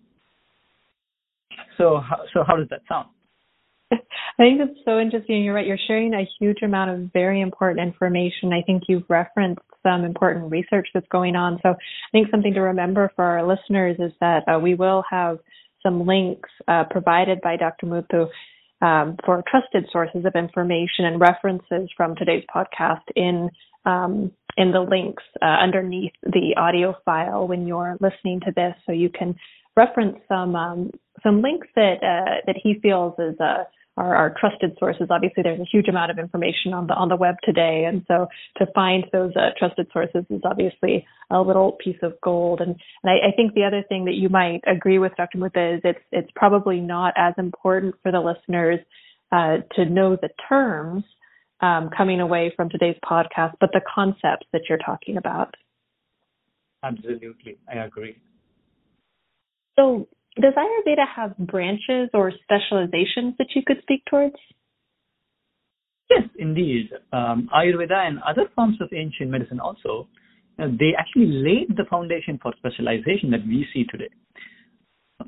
So, 1.79 2.01
so 2.33 2.45
how 2.47 2.57
does 2.57 2.69
that 2.71 2.81
sound? 2.89 3.09
I 3.93 3.97
think 4.39 4.61
it's 4.61 4.81
so 4.85 4.99
interesting. 4.99 5.43
You're 5.43 5.55
right. 5.55 5.67
You're 5.67 5.79
sharing 5.87 6.15
a 6.15 6.27
huge 6.39 6.59
amount 6.63 6.91
of 6.91 7.13
very 7.13 7.41
important 7.41 7.87
information. 7.87 8.53
I 8.53 8.63
think 8.63 8.85
you've 8.89 9.09
referenced 9.09 9.63
some 9.83 10.05
important 10.05 10.51
research 10.51 10.89
that's 10.95 11.07
going 11.11 11.37
on. 11.37 11.59
So 11.63 11.71
I 11.71 12.11
think 12.13 12.29
something 12.31 12.55
to 12.55 12.61
remember 12.61 13.11
for 13.17 13.25
our 13.25 13.47
listeners 13.47 13.97
is 13.99 14.13
that 14.21 14.45
uh, 14.49 14.59
we 14.59 14.75
will 14.75 15.03
have 15.11 15.39
some 15.83 16.07
links 16.07 16.51
uh, 16.69 16.85
provided 16.91 17.41
by 17.41 17.57
Dr. 17.57 17.87
Muthu 17.87 18.29
um, 18.83 19.17
for 19.25 19.43
trusted 19.51 19.87
sources 19.93 20.25
of 20.25 20.35
information 20.35 21.05
and 21.05 21.21
references 21.21 21.91
from 21.97 22.17
today's 22.17 22.45
podcast 22.55 23.03
in 23.17 23.51
um, 23.85 24.31
in 24.57 24.73
the 24.73 24.81
links 24.81 25.23
uh, 25.41 25.45
underneath 25.45 26.13
the 26.23 26.55
audio 26.57 26.95
file 27.05 27.49
when 27.49 27.67
you're 27.67 27.97
listening 28.01 28.41
to 28.41 28.53
this, 28.55 28.75
so 28.85 28.93
you 28.93 29.09
can 29.09 29.35
reference 29.77 30.19
some 30.29 30.55
um, 30.55 30.91
some 31.23 31.43
links 31.43 31.69
that 31.77 32.03
uh, 32.03 32.41
that 32.47 32.57
he 32.63 32.79
feels 32.83 33.15
is 33.19 33.39
uh, 33.41 33.65
are, 34.01 34.17
are, 34.17 34.35
trusted 34.41 34.77
sources. 34.79 35.09
Obviously, 35.11 35.43
there's 35.43 35.61
a 35.61 35.69
huge 35.71 35.89
amount 35.89 36.11
of 36.11 36.19
information 36.19 36.73
on 36.73 36.87
the 36.87 36.95
on 36.95 37.09
the 37.09 37.17
web 37.17 37.37
today, 37.45 37.85
and 37.87 38.03
so 38.09 38.27
to 38.57 38.67
find 38.75 39.05
those 39.13 39.33
uh, 39.37 39.51
trusted 39.59 39.87
sources 39.93 40.25
is 40.31 40.41
obviously 40.45 41.07
a 41.31 41.41
little 41.41 41.73
piece 41.73 41.99
of 42.03 42.15
gold. 42.23 42.61
And, 42.61 42.77
and 43.03 43.11
I, 43.11 43.29
I, 43.29 43.33
think 43.37 43.55
the 43.55 43.65
other 43.65 43.85
thing 43.89 44.07
that 44.07 44.15
you 44.15 44.29
might 44.29 44.61
agree 44.67 44.99
with 44.99 45.13
Dr. 45.17 45.39
Muthu 45.39 45.77
is 45.77 45.81
it's 45.85 45.99
it's 46.13 46.31
probably 46.35 46.81
not 46.81 47.13
as 47.17 47.35
important 47.37 47.95
for 48.03 48.11
the 48.11 48.21
listeners 48.21 48.81
uh, 49.33 49.59
to 49.77 49.85
know 49.85 50.17
the 50.17 50.31
terms 50.49 51.05
um, 51.61 51.91
coming 51.95 52.21
away 52.21 52.53
from 52.57 52.71
today's 52.71 52.97
podcast, 53.05 53.53
but 53.61 53.71
the 53.73 53.83
concepts 53.95 54.47
that 54.53 54.63
you're 54.69 54.79
talking 54.79 55.19
about. 55.19 55.55
Absolutely, 56.83 57.59
I 57.69 57.85
agree. 57.85 58.17
So, 59.79 60.09
does 60.37 60.55
Ayurveda 60.55 61.07
have 61.17 61.37
branches 61.39 62.09
or 62.15 62.33
specializations 62.43 63.35
that 63.39 63.49
you 63.55 63.63
could 63.67 63.79
speak 63.83 64.03
towards? 64.09 64.37
Yes, 66.09 66.23
indeed. 66.39 66.91
Um, 67.13 67.49
Ayurveda 67.55 68.07
and 68.07 68.19
other 68.27 68.51
forms 68.55 68.81
of 68.81 68.89
ancient 68.93 69.31
medicine 69.31 69.61
also, 69.61 70.09
uh, 70.59 70.67
they 70.79 70.93
actually 70.99 71.27
laid 71.27 71.77
the 71.77 71.85
foundation 71.89 72.39
for 72.43 72.53
specialization 72.59 73.31
that 73.31 73.47
we 73.47 73.67
see 73.73 73.85
today. 73.85 74.11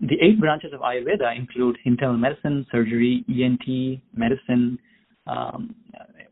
The 0.01 0.17
eight 0.21 0.41
branches 0.41 0.73
of 0.73 0.81
Ayurveda 0.81 1.37
include 1.37 1.79
internal 1.85 2.17
medicine, 2.17 2.67
surgery, 2.73 3.25
ENT, 3.29 4.01
medicine, 4.17 4.79
um, 5.27 5.75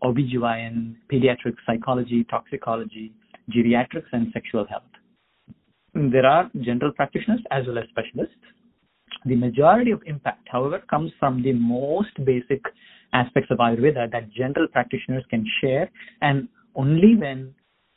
OBGYN, 0.03 0.97
pediatric 1.13 1.55
psychology, 1.67 2.25
toxicology, 2.31 3.13
geriatrics, 3.55 4.09
and 4.13 4.29
sexual 4.33 4.67
health. 4.67 4.83
There 5.95 6.27
are 6.27 6.51
general 6.61 6.93
practitioners 6.93 7.41
as 7.51 7.67
well 7.67 7.79
as 7.79 7.85
specialists. 7.91 8.35
The 9.27 9.37
majority 9.37 9.91
of 9.91 10.03
impact, 10.07 10.49
however, 10.51 10.83
comes 10.89 11.13
from 11.19 11.43
the 11.43 11.53
most 11.53 12.15
basic 12.25 12.63
aspects 13.13 13.51
of 13.51 13.59
Ayurveda 13.59 14.11
that 14.13 14.31
general 14.33 14.67
practitioners 14.69 15.25
can 15.29 15.45
share, 15.61 15.91
and 16.23 16.49
only 16.75 17.17
when 17.17 17.55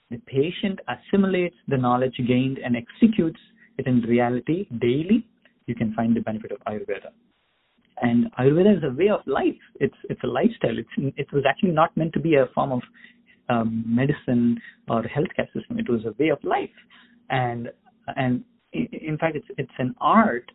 the 0.10 0.18
patient 0.26 0.80
assimilates 0.88 1.56
the 1.68 1.78
knowledge 1.78 2.16
gained 2.28 2.58
and 2.60 2.76
executes 2.76 3.40
it 3.78 3.88
in 3.88 4.02
reality 4.02 4.68
daily, 4.80 5.26
you 5.66 5.76
can 5.76 5.94
find 5.94 6.16
the 6.16 6.20
benefit 6.22 6.52
of 6.52 6.60
Ayurveda. 6.68 7.10
And 8.02 8.32
Ayurveda 8.34 8.78
is 8.78 8.84
a 8.84 8.94
way 8.94 9.10
of 9.10 9.22
life. 9.26 9.62
It's 9.80 9.96
it's 10.10 10.24
a 10.24 10.28
lifestyle. 10.28 10.78
It's 10.78 11.16
it 11.18 11.32
was 11.32 11.44
actually 11.48 11.72
not 11.72 11.96
meant 11.96 12.14
to 12.14 12.20
be 12.20 12.36
a 12.36 12.48
form 12.54 12.72
of 12.72 12.82
um, 13.50 13.84
medicine 13.88 14.60
or 14.90 15.04
healthcare 15.04 15.52
system. 15.54 15.80
It 15.80 15.90
was 15.90 16.02
a 16.06 16.14
way 16.22 16.30
of 16.30 16.44
life, 16.44 16.70
and 17.30 17.70
and 18.16 18.44
in 18.74 19.18
fact, 19.20 19.36
it's 19.36 19.48
it's 19.58 19.78
an 19.78 19.96
art 20.02 20.52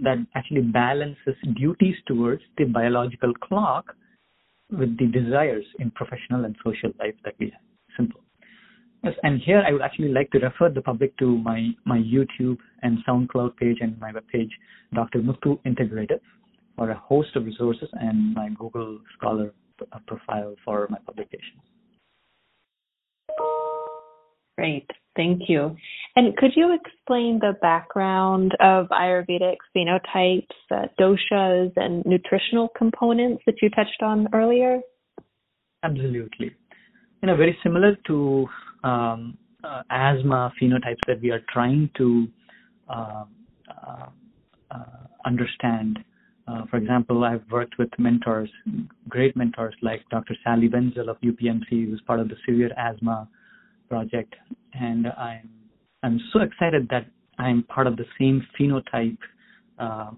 that 0.00 0.18
actually 0.34 0.62
balances 0.62 1.36
duties 1.54 1.96
towards 2.06 2.42
the 2.58 2.64
biological 2.64 3.32
clock 3.34 3.94
with 4.70 4.96
the 4.98 5.06
desires 5.06 5.64
in 5.78 5.90
professional 5.92 6.44
and 6.44 6.56
social 6.64 6.90
life 6.98 7.14
that 7.24 7.34
we 7.38 7.46
have. 7.46 7.60
Simple. 7.96 8.20
Yes, 9.04 9.14
and 9.22 9.40
here 9.40 9.62
I 9.66 9.72
would 9.72 9.82
actually 9.82 10.12
like 10.12 10.30
to 10.30 10.38
refer 10.38 10.70
the 10.70 10.80
public 10.80 11.16
to 11.18 11.38
my, 11.38 11.70
my 11.84 11.98
YouTube 11.98 12.58
and 12.82 12.98
SoundCloud 13.06 13.56
page 13.56 13.78
and 13.80 13.98
my 13.98 14.12
webpage, 14.12 14.50
Dr. 14.94 15.20
Muthu 15.20 15.58
Integrative, 15.66 16.20
for 16.76 16.90
a 16.90 16.94
host 16.94 17.34
of 17.34 17.44
resources 17.44 17.88
and 17.94 18.32
my 18.32 18.48
Google 18.50 18.98
Scholar 19.18 19.52
uh, 19.92 19.98
profile 20.06 20.54
for 20.64 20.86
my 20.88 20.98
publications. 21.04 21.62
Great, 24.58 24.90
thank 25.16 25.42
you. 25.48 25.76
And 26.14 26.36
could 26.36 26.50
you 26.54 26.74
explain 26.74 27.38
the 27.40 27.54
background 27.62 28.52
of 28.60 28.88
Ayurvedic 28.88 29.56
phenotypes, 29.74 30.46
uh, 30.70 30.88
doshas, 31.00 31.72
and 31.76 32.04
nutritional 32.04 32.68
components 32.76 33.42
that 33.46 33.56
you 33.62 33.70
touched 33.70 34.02
on 34.02 34.28
earlier? 34.34 34.80
Absolutely. 35.82 36.52
You 37.22 37.28
know, 37.28 37.36
very 37.36 37.56
similar 37.62 37.96
to 38.06 38.46
um, 38.84 39.38
uh, 39.64 39.82
asthma 39.90 40.52
phenotypes 40.60 41.00
that 41.06 41.20
we 41.22 41.30
are 41.30 41.42
trying 41.52 41.88
to 41.96 42.28
uh, 42.88 43.24
uh, 43.68 44.06
uh 44.70 44.84
understand. 45.24 45.98
Uh, 46.48 46.66
for 46.68 46.76
example, 46.76 47.24
I've 47.24 47.44
worked 47.50 47.78
with 47.78 47.88
mentors, 47.98 48.50
great 49.08 49.36
mentors 49.36 49.74
like 49.82 50.02
Dr. 50.10 50.36
Sally 50.42 50.68
Wenzel 50.68 51.08
of 51.08 51.20
UPMC, 51.20 51.70
who's 51.70 52.02
part 52.06 52.18
of 52.18 52.28
the 52.28 52.34
Severe 52.44 52.72
Asthma 52.76 53.28
Project, 53.92 54.34
and 54.72 55.06
I'm 55.30 55.50
I'm 56.02 56.18
so 56.32 56.40
excited 56.40 56.88
that 56.88 57.04
I'm 57.38 57.62
part 57.64 57.86
of 57.86 57.94
the 57.96 58.06
same 58.18 58.36
phenotype 58.58 59.18
uh, 59.78 60.10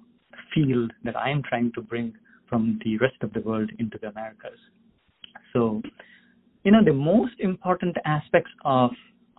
field 0.55 0.93
that 1.03 1.17
I 1.17 1.31
am 1.31 1.43
trying 1.49 1.73
to 1.75 1.81
bring 1.83 2.15
from 2.49 2.79
the 2.85 2.99
rest 2.99 3.17
of 3.23 3.33
the 3.33 3.41
world 3.41 3.69
into 3.81 3.99
the 4.01 4.09
Americas. 4.15 4.61
So, 5.53 5.83
you 6.65 6.71
know, 6.71 6.85
the 6.85 6.93
most 6.93 7.35
important 7.41 7.97
aspects 8.05 8.53
of 8.65 8.91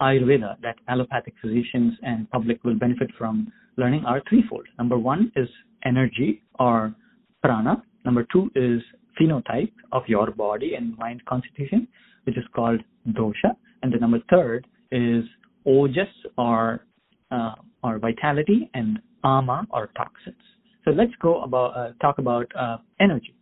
Ayurveda 0.02 0.60
that 0.62 0.76
allopathic 0.90 1.36
physicians 1.42 1.94
and 2.04 2.30
public 2.30 2.62
will 2.66 2.76
benefit 2.76 3.10
from 3.18 3.52
learning 3.78 4.04
are 4.06 4.22
threefold. 4.30 4.68
Number 4.78 4.98
one 4.98 5.32
is 5.38 5.48
energy 5.86 6.44
or 6.60 6.94
prana. 7.42 7.82
Number 8.04 8.28
two 8.34 8.52
is 8.56 8.82
phenotype 9.18 9.72
of 9.94 10.04
your 10.08 10.32
body 10.32 10.76
and 10.76 10.98
mind 10.98 11.24
constitution, 11.26 11.88
which 12.26 12.38
is 12.38 12.44
called 12.54 12.82
dosha. 13.12 13.56
And 13.82 13.94
the 13.94 13.98
number 13.98 14.20
third 14.30 14.68
is 14.92 15.24
ojas 15.68 16.08
or 16.38 16.86
uh, 17.32 17.56
or 17.84 18.00
vitality 18.00 18.70
and 18.74 19.00
ama 19.24 19.66
or 19.72 19.90
toxins. 19.98 20.36
So 20.84 20.92
let's 20.92 21.12
go 21.22 21.42
about 21.42 21.76
uh, 21.76 21.94
talk 22.02 22.20
about 22.20 22.48
uh, 22.58 22.78
energy 23.00 23.36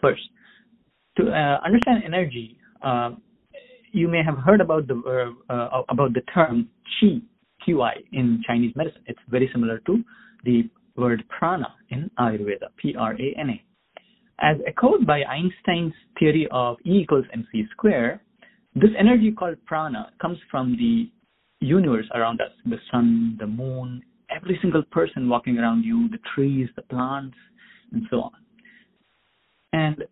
first. 0.00 0.22
To 1.16 1.30
uh, 1.30 1.58
understand 1.64 2.02
energy, 2.04 2.58
uh, 2.82 3.10
you 3.92 4.08
may 4.08 4.22
have 4.22 4.38
heard 4.38 4.60
about 4.60 4.86
the 4.86 5.34
uh, 5.50 5.82
about 5.88 6.14
the 6.14 6.20
term 6.32 6.68
qi, 7.02 7.22
qi 7.66 7.90
in 8.12 8.42
Chinese 8.46 8.74
medicine. 8.76 9.02
It's 9.06 9.18
very 9.28 9.48
similar 9.52 9.78
to 9.86 10.02
the 10.44 10.68
word 10.96 11.24
prana 11.28 11.74
in 11.90 12.10
Ayurveda, 12.18 12.68
P-R-A-N-A. 12.76 13.64
As 14.40 14.56
echoed 14.66 15.06
by 15.06 15.22
Einstein's 15.22 15.94
theory 16.18 16.46
of 16.50 16.76
E 16.84 17.00
equals 17.00 17.24
mc 17.32 17.64
square, 17.72 18.22
this 18.80 18.90
energy 18.98 19.32
called 19.32 19.56
prana 19.66 20.10
comes 20.20 20.38
from 20.50 20.76
the 20.76 21.10
universe 21.60 22.06
around 22.14 22.40
us 22.40 22.50
the 22.66 22.76
sun, 22.90 23.36
the 23.40 23.46
moon, 23.46 24.02
every 24.30 24.58
single 24.60 24.82
person 24.90 25.28
walking 25.28 25.58
around 25.58 25.82
you, 25.84 26.08
the 26.10 26.18
trees, 26.34 26.68
the 26.76 26.82
plants, 26.82 27.36
and 27.92 28.02
so 28.10 28.22
on. 28.22 28.32
And 29.72 30.04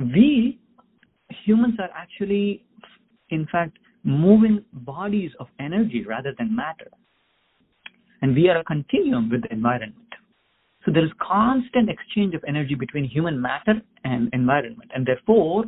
we 0.00 0.58
humans 1.44 1.74
are 1.78 1.90
actually, 1.94 2.64
in 3.30 3.46
fact, 3.50 3.78
moving 4.04 4.64
bodies 4.72 5.30
of 5.40 5.46
energy 5.60 6.04
rather 6.04 6.34
than 6.38 6.54
matter. 6.54 6.88
And 8.20 8.34
we 8.34 8.48
are 8.48 8.58
a 8.58 8.64
continuum 8.64 9.30
with 9.30 9.42
the 9.42 9.52
environment. 9.52 9.96
So 10.84 10.92
there 10.92 11.04
is 11.04 11.10
constant 11.20 11.88
exchange 11.88 12.34
of 12.34 12.42
energy 12.46 12.74
between 12.74 13.04
human 13.04 13.40
matter 13.40 13.80
and 14.04 14.28
environment. 14.32 14.90
And 14.94 15.06
therefore, 15.06 15.64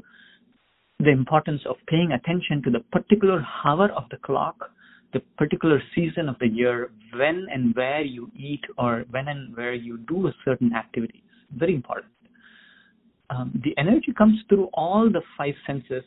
the 0.99 1.11
importance 1.11 1.63
of 1.69 1.77
paying 1.87 2.13
attention 2.13 2.63
to 2.63 2.71
the 2.71 2.81
particular 2.93 3.45
hour 3.65 3.91
of 3.93 4.05
the 4.11 4.17
clock 4.19 4.57
the 5.15 5.21
particular 5.39 5.81
season 5.95 6.29
of 6.29 6.37
the 6.41 6.49
year, 6.49 6.91
when 7.15 7.47
and 7.51 7.75
where 7.75 8.03
you 8.03 8.31
eat 8.37 8.61
or 8.77 9.05
when 9.11 9.29
and 9.29 9.57
where 9.57 9.73
you 9.73 9.97
do 10.09 10.27
a 10.27 10.35
certain 10.45 10.75
activity. 10.75 11.23
Very 11.57 11.75
important. 11.75 12.13
Um, 13.31 13.59
the 13.65 13.73
energy 13.79 14.13
comes 14.19 14.39
through 14.49 14.69
all 14.75 15.09
the 15.11 15.23
five 15.39 15.55
senses 15.67 16.03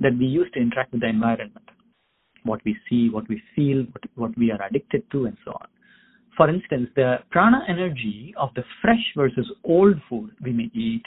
that 0.00 0.16
we 0.18 0.24
use 0.24 0.50
to 0.54 0.60
interact 0.60 0.92
with 0.92 1.02
the 1.02 1.08
environment. 1.08 1.68
What 2.42 2.60
we 2.64 2.76
see, 2.88 3.10
what 3.10 3.28
we 3.28 3.40
feel, 3.54 3.84
what, 3.92 4.02
what 4.14 4.38
we 4.38 4.50
are 4.50 4.62
addicted 4.66 5.02
to, 5.12 5.26
and 5.26 5.36
so 5.44 5.52
on. 5.52 5.68
For 6.36 6.48
instance, 6.48 6.88
the 6.96 7.16
prana 7.30 7.60
energy 7.68 8.34
of 8.38 8.50
the 8.54 8.64
fresh 8.80 9.04
versus 9.16 9.46
old 9.64 9.96
food 10.08 10.30
we 10.42 10.52
may 10.52 10.70
eat 10.72 11.02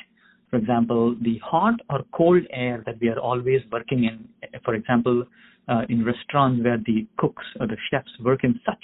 for 0.52 0.58
example, 0.58 1.16
the 1.22 1.38
hot 1.38 1.76
or 1.90 2.02
cold 2.14 2.44
air 2.52 2.84
that 2.86 3.00
we 3.00 3.08
are 3.08 3.20
always 3.20 3.62
working 3.72 4.04
in, 4.04 4.28
for 4.66 4.76
example, 4.76 5.24
uh, 5.70 5.84
in 5.88 6.04
restaurants 6.04 6.62
where 6.64 6.78
the 6.86 7.08
cooks 7.18 7.46
or 7.60 7.68
the 7.68 7.78
chefs 7.90 8.12
work 8.24 8.44
in 8.44 8.60
such 8.66 8.84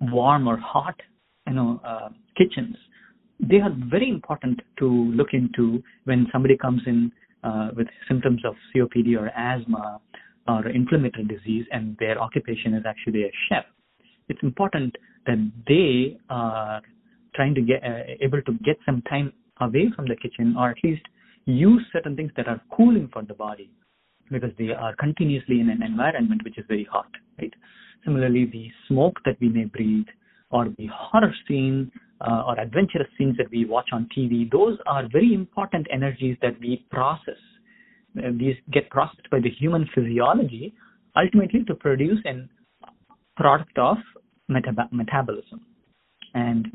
warm 0.00 0.46
or 0.46 0.58
hot, 0.58 0.94
you 1.46 1.54
know, 1.54 1.80
uh, 1.86 2.10
kitchens, 2.36 2.76
they 3.40 3.60
are 3.60 3.74
very 3.90 4.10
important 4.10 4.60
to 4.78 4.86
look 4.86 5.28
into 5.32 5.82
when 6.04 6.26
somebody 6.30 6.56
comes 6.56 6.82
in 6.86 7.10
uh, 7.42 7.70
with 7.74 7.86
symptoms 8.06 8.42
of 8.44 8.54
COPD 8.74 9.18
or 9.18 9.28
asthma 9.28 10.00
or 10.46 10.68
inflammatory 10.68 11.24
disease 11.24 11.64
and 11.72 11.96
their 11.98 12.20
occupation 12.20 12.74
is 12.74 12.84
actually 12.86 13.24
a 13.24 13.32
chef. 13.48 13.64
It's 14.28 14.42
important 14.42 14.94
that 15.26 15.38
they 15.66 16.18
are 16.28 16.82
trying 17.34 17.54
to 17.54 17.62
get 17.62 17.82
uh, 17.82 18.02
able 18.20 18.42
to 18.42 18.52
get 18.64 18.76
some 18.84 19.02
time 19.02 19.32
away 19.60 19.90
from 19.94 20.06
the 20.06 20.16
kitchen 20.16 20.54
or 20.58 20.70
at 20.70 20.76
least 20.82 21.02
use 21.46 21.84
certain 21.92 22.16
things 22.16 22.32
that 22.36 22.48
are 22.48 22.60
cooling 22.74 23.08
for 23.12 23.22
the 23.22 23.34
body 23.34 23.70
because 24.30 24.50
they 24.58 24.70
are 24.70 24.94
continuously 24.96 25.60
in 25.60 25.68
an 25.68 25.82
environment 25.82 26.42
which 26.44 26.58
is 26.58 26.64
very 26.68 26.86
hot 26.90 27.10
right 27.38 27.52
similarly 28.04 28.46
the 28.46 28.70
smoke 28.88 29.18
that 29.24 29.36
we 29.40 29.48
may 29.48 29.64
breathe 29.64 30.06
or 30.50 30.68
the 30.78 30.88
horror 30.92 31.34
scene 31.46 31.90
uh, 32.20 32.44
or 32.46 32.58
adventurous 32.58 33.08
scenes 33.18 33.36
that 33.36 33.50
we 33.50 33.64
watch 33.64 33.88
on 33.92 34.08
TV, 34.16 34.50
those 34.50 34.78
are 34.86 35.08
very 35.12 35.34
important 35.34 35.86
energies 35.92 36.36
that 36.42 36.58
we 36.60 36.86
process. 36.90 37.40
Uh, 38.16 38.30
these 38.38 38.54
get 38.72 38.88
processed 38.90 39.28
by 39.30 39.40
the 39.40 39.50
human 39.50 39.88
physiology, 39.94 40.74
ultimately 41.16 41.64
to 41.64 41.74
produce 41.74 42.18
a 42.26 42.46
product 43.36 43.76
of 43.78 43.96
metab- 44.50 44.92
metabolism. 44.92 45.60
And 46.34 46.68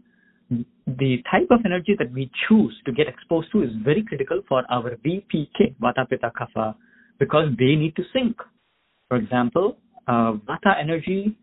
the 0.49 1.17
type 1.29 1.47
of 1.51 1.59
energy 1.65 1.95
that 1.97 2.11
we 2.11 2.31
choose 2.47 2.75
to 2.85 2.91
get 2.91 3.07
exposed 3.07 3.51
to 3.51 3.63
is 3.63 3.69
very 3.83 4.03
critical 4.03 4.41
for 4.47 4.63
our 4.71 4.95
VPK, 5.05 5.75
Vata 5.81 6.09
Pitta 6.09 6.31
Kapha, 6.39 6.75
because 7.19 7.49
they 7.57 7.75
need 7.75 7.95
to 7.95 8.03
sync. 8.13 8.37
For 9.07 9.17
example, 9.17 9.77
uh, 10.07 10.33
Vata 10.47 10.79
energy 10.79 11.37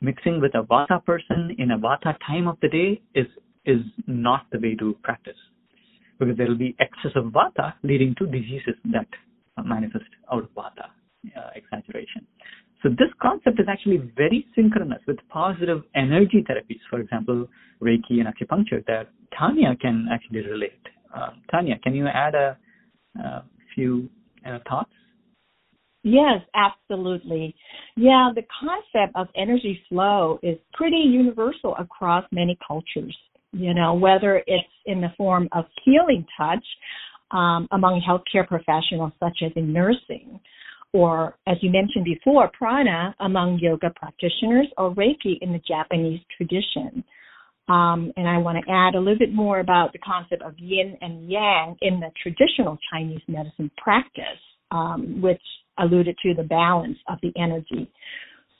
mixing 0.00 0.40
with 0.40 0.54
a 0.54 0.62
Vata 0.62 1.04
person 1.04 1.54
in 1.58 1.70
a 1.70 1.78
Vata 1.78 2.16
time 2.26 2.48
of 2.48 2.58
the 2.60 2.68
day 2.68 3.00
is 3.14 3.26
is 3.64 3.80
not 4.08 4.46
the 4.50 4.58
way 4.58 4.74
to 4.74 4.96
practice 5.04 5.36
because 6.18 6.36
there 6.36 6.48
will 6.48 6.56
be 6.56 6.74
excess 6.80 7.12
of 7.14 7.26
Vata 7.26 7.74
leading 7.84 8.14
to 8.18 8.26
diseases 8.26 8.74
that 8.92 9.06
manifest 9.64 10.10
out 10.32 10.42
of 10.42 10.50
Vata 10.50 10.86
uh, 11.36 11.50
exaggeration. 11.54 12.26
So 12.82 12.88
this 12.88 13.08
concept 13.20 13.60
is 13.60 13.66
actually 13.68 14.10
very 14.16 14.44
synchronous 14.56 15.00
with 15.06 15.18
positive 15.28 15.82
energy 15.94 16.44
therapies, 16.48 16.80
for 16.90 17.00
example, 17.00 17.46
Reiki 17.80 18.18
and 18.20 18.26
acupuncture 18.26 18.84
that 18.86 19.08
Tanya 19.38 19.76
can 19.80 20.08
actually 20.12 20.40
relate. 20.40 20.72
Uh, 21.14 21.30
Tanya, 21.50 21.78
can 21.82 21.94
you 21.94 22.06
add 22.08 22.34
a, 22.34 22.56
a 23.20 23.44
few 23.74 24.08
uh, 24.44 24.58
thoughts? 24.68 24.90
Yes, 26.02 26.40
absolutely. 26.54 27.54
Yeah, 27.96 28.30
the 28.34 28.42
concept 28.60 29.14
of 29.14 29.28
energy 29.36 29.80
flow 29.88 30.40
is 30.42 30.58
pretty 30.72 30.96
universal 30.96 31.76
across 31.78 32.24
many 32.32 32.58
cultures. 32.66 33.16
You 33.52 33.74
know, 33.74 33.94
whether 33.94 34.42
it's 34.46 34.68
in 34.86 35.00
the 35.00 35.12
form 35.16 35.48
of 35.52 35.66
healing 35.84 36.26
touch 36.36 36.64
um, 37.30 37.68
among 37.70 38.00
healthcare 38.00 38.46
professionals, 38.46 39.12
such 39.20 39.38
as 39.44 39.52
in 39.54 39.72
nursing, 39.72 40.40
or 40.92 41.36
as 41.46 41.56
you 41.60 41.70
mentioned 41.70 42.04
before, 42.04 42.50
prana 42.56 43.14
among 43.20 43.58
yoga 43.60 43.90
practitioners, 43.96 44.66
or 44.76 44.94
Reiki 44.94 45.38
in 45.40 45.52
the 45.52 45.60
Japanese 45.66 46.20
tradition. 46.36 47.02
Um, 47.68 48.12
and 48.16 48.28
I 48.28 48.38
want 48.38 48.58
to 48.58 48.70
add 48.70 48.94
a 48.94 48.98
little 48.98 49.18
bit 49.18 49.32
more 49.32 49.60
about 49.60 49.92
the 49.92 49.98
concept 50.00 50.42
of 50.42 50.54
yin 50.58 50.98
and 51.00 51.30
yang 51.30 51.76
in 51.80 52.00
the 52.00 52.10
traditional 52.22 52.76
Chinese 52.92 53.22
medicine 53.28 53.70
practice, 53.82 54.24
um, 54.70 55.22
which 55.22 55.40
alluded 55.78 56.16
to 56.22 56.34
the 56.34 56.42
balance 56.42 56.98
of 57.08 57.18
the 57.22 57.32
energy. 57.40 57.90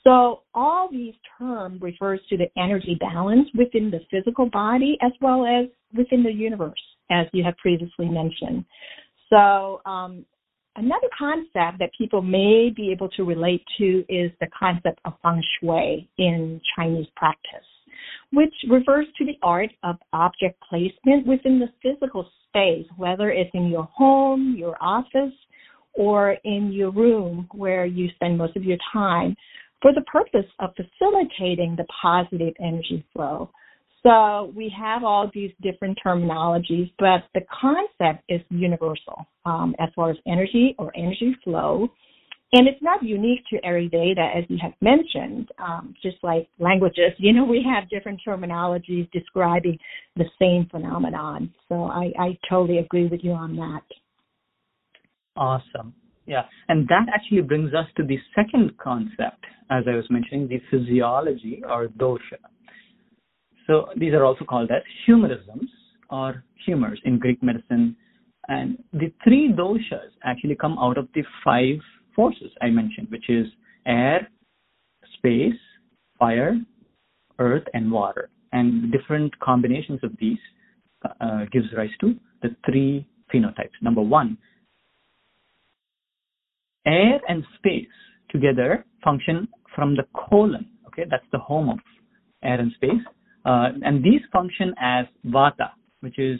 So 0.03 0.41
all 0.53 0.89
these 0.91 1.13
terms 1.37 1.81
refers 1.81 2.19
to 2.29 2.37
the 2.37 2.47
energy 2.57 2.97
balance 2.99 3.47
within 3.57 3.91
the 3.91 3.99
physical 4.11 4.49
body 4.49 4.97
as 5.01 5.11
well 5.21 5.45
as 5.45 5.67
within 5.95 6.23
the 6.23 6.31
universe, 6.31 6.81
as 7.11 7.27
you 7.31 7.43
have 7.43 7.55
previously 7.57 8.09
mentioned. 8.09 8.65
So 9.29 9.81
um, 9.85 10.25
another 10.75 11.07
concept 11.17 11.79
that 11.79 11.91
people 11.97 12.21
may 12.21 12.71
be 12.75 12.91
able 12.91 13.09
to 13.09 13.23
relate 13.23 13.63
to 13.77 14.03
is 14.09 14.31
the 14.39 14.47
concept 14.57 14.99
of 15.05 15.13
feng 15.21 15.41
shui 15.59 16.09
in 16.17 16.59
Chinese 16.75 17.07
practice, 17.15 17.67
which 18.31 18.53
refers 18.69 19.05
to 19.17 19.25
the 19.25 19.37
art 19.41 19.69
of 19.83 19.95
object 20.13 20.59
placement 20.69 21.25
within 21.27 21.59
the 21.59 21.69
physical 21.81 22.27
space, 22.47 22.85
whether 22.97 23.29
it's 23.31 23.51
in 23.53 23.67
your 23.67 23.87
home, 23.95 24.55
your 24.57 24.75
office, 24.81 25.33
or 25.93 26.37
in 26.43 26.71
your 26.71 26.91
room 26.91 27.47
where 27.53 27.85
you 27.85 28.09
spend 28.15 28.37
most 28.37 28.55
of 28.55 28.63
your 28.63 28.77
time 28.91 29.35
for 29.81 29.93
the 29.93 30.01
purpose 30.01 30.49
of 30.59 30.71
facilitating 30.75 31.75
the 31.75 31.85
positive 32.01 32.53
energy 32.59 33.05
flow. 33.13 33.49
So 34.05 34.51
we 34.55 34.73
have 34.77 35.03
all 35.05 35.31
these 35.33 35.51
different 35.61 35.97
terminologies, 36.05 36.91
but 36.99 37.23
the 37.33 37.41
concept 37.61 38.23
is 38.27 38.41
universal 38.49 39.25
um, 39.45 39.75
as 39.79 39.89
far 39.95 40.11
as 40.11 40.17
energy 40.27 40.75
or 40.77 40.91
energy 40.95 41.35
flow. 41.43 41.87
And 42.55 42.67
it's 42.67 42.81
not 42.83 43.01
unique 43.01 43.39
to 43.49 43.59
Ayurveda, 43.61 44.37
as 44.37 44.43
you 44.47 44.57
have 44.61 44.73
mentioned, 44.79 45.49
um, 45.57 45.95
just 46.03 46.17
like 46.21 46.47
languages. 46.59 47.13
You 47.17 47.33
know, 47.33 47.45
we 47.45 47.65
have 47.67 47.89
different 47.89 48.19
terminologies 48.27 49.09
describing 49.11 49.79
the 50.17 50.25
same 50.37 50.67
phenomenon. 50.69 51.51
So 51.67 51.85
I, 51.85 52.11
I 52.19 52.37
totally 52.47 52.77
agree 52.77 53.07
with 53.07 53.21
you 53.23 53.31
on 53.31 53.55
that. 53.55 53.81
Awesome. 55.35 55.95
Yeah. 56.27 56.43
And 56.67 56.87
that 56.89 57.07
actually 57.13 57.41
brings 57.41 57.73
us 57.73 57.87
to 57.97 58.03
the 58.03 58.17
second 58.35 58.77
concept, 58.77 59.45
as 59.71 59.85
I 59.87 59.95
was 59.95 60.05
mentioning, 60.11 60.47
the 60.47 60.61
physiology 60.69 61.63
or 61.67 61.87
dosha. 61.87 62.37
So 63.67 63.87
these 63.95 64.13
are 64.13 64.25
also 64.25 64.45
called 64.45 64.71
as 64.71 64.83
humorisms 65.07 65.69
or 66.09 66.43
humors 66.65 66.99
in 67.05 67.19
Greek 67.19 67.41
medicine. 67.41 67.95
And 68.47 68.77
the 68.91 69.11
three 69.23 69.53
doshas 69.53 70.11
actually 70.23 70.55
come 70.55 70.77
out 70.77 70.97
of 70.97 71.07
the 71.15 71.23
five 71.43 71.77
forces 72.15 72.51
I 72.61 72.69
mentioned, 72.69 73.07
which 73.09 73.29
is 73.29 73.47
air, 73.85 74.27
space, 75.17 75.59
fire, 76.19 76.57
earth, 77.39 77.63
and 77.73 77.91
water. 77.91 78.29
And 78.51 78.91
different 78.91 79.37
combinations 79.39 79.99
of 80.03 80.11
these 80.19 80.37
uh, 81.21 81.45
gives 81.51 81.67
rise 81.75 81.89
to 82.01 82.15
the 82.41 82.55
three 82.65 83.07
phenotypes. 83.33 83.81
Number 83.81 84.01
one, 84.01 84.37
air 86.85 87.19
and 87.27 87.43
space 87.57 87.87
together 88.29 88.85
function 89.03 89.47
from 89.75 89.95
the 89.95 90.03
colon. 90.13 90.67
Okay, 90.87 91.03
that's 91.09 91.25
the 91.31 91.39
home 91.39 91.69
of 91.69 91.79
air 92.43 92.59
and 92.59 92.71
space, 92.73 93.01
uh, 93.45 93.69
and 93.83 94.03
these 94.03 94.21
function 94.31 94.73
as 94.79 95.05
vata, 95.27 95.71
which 96.01 96.17
is 96.19 96.39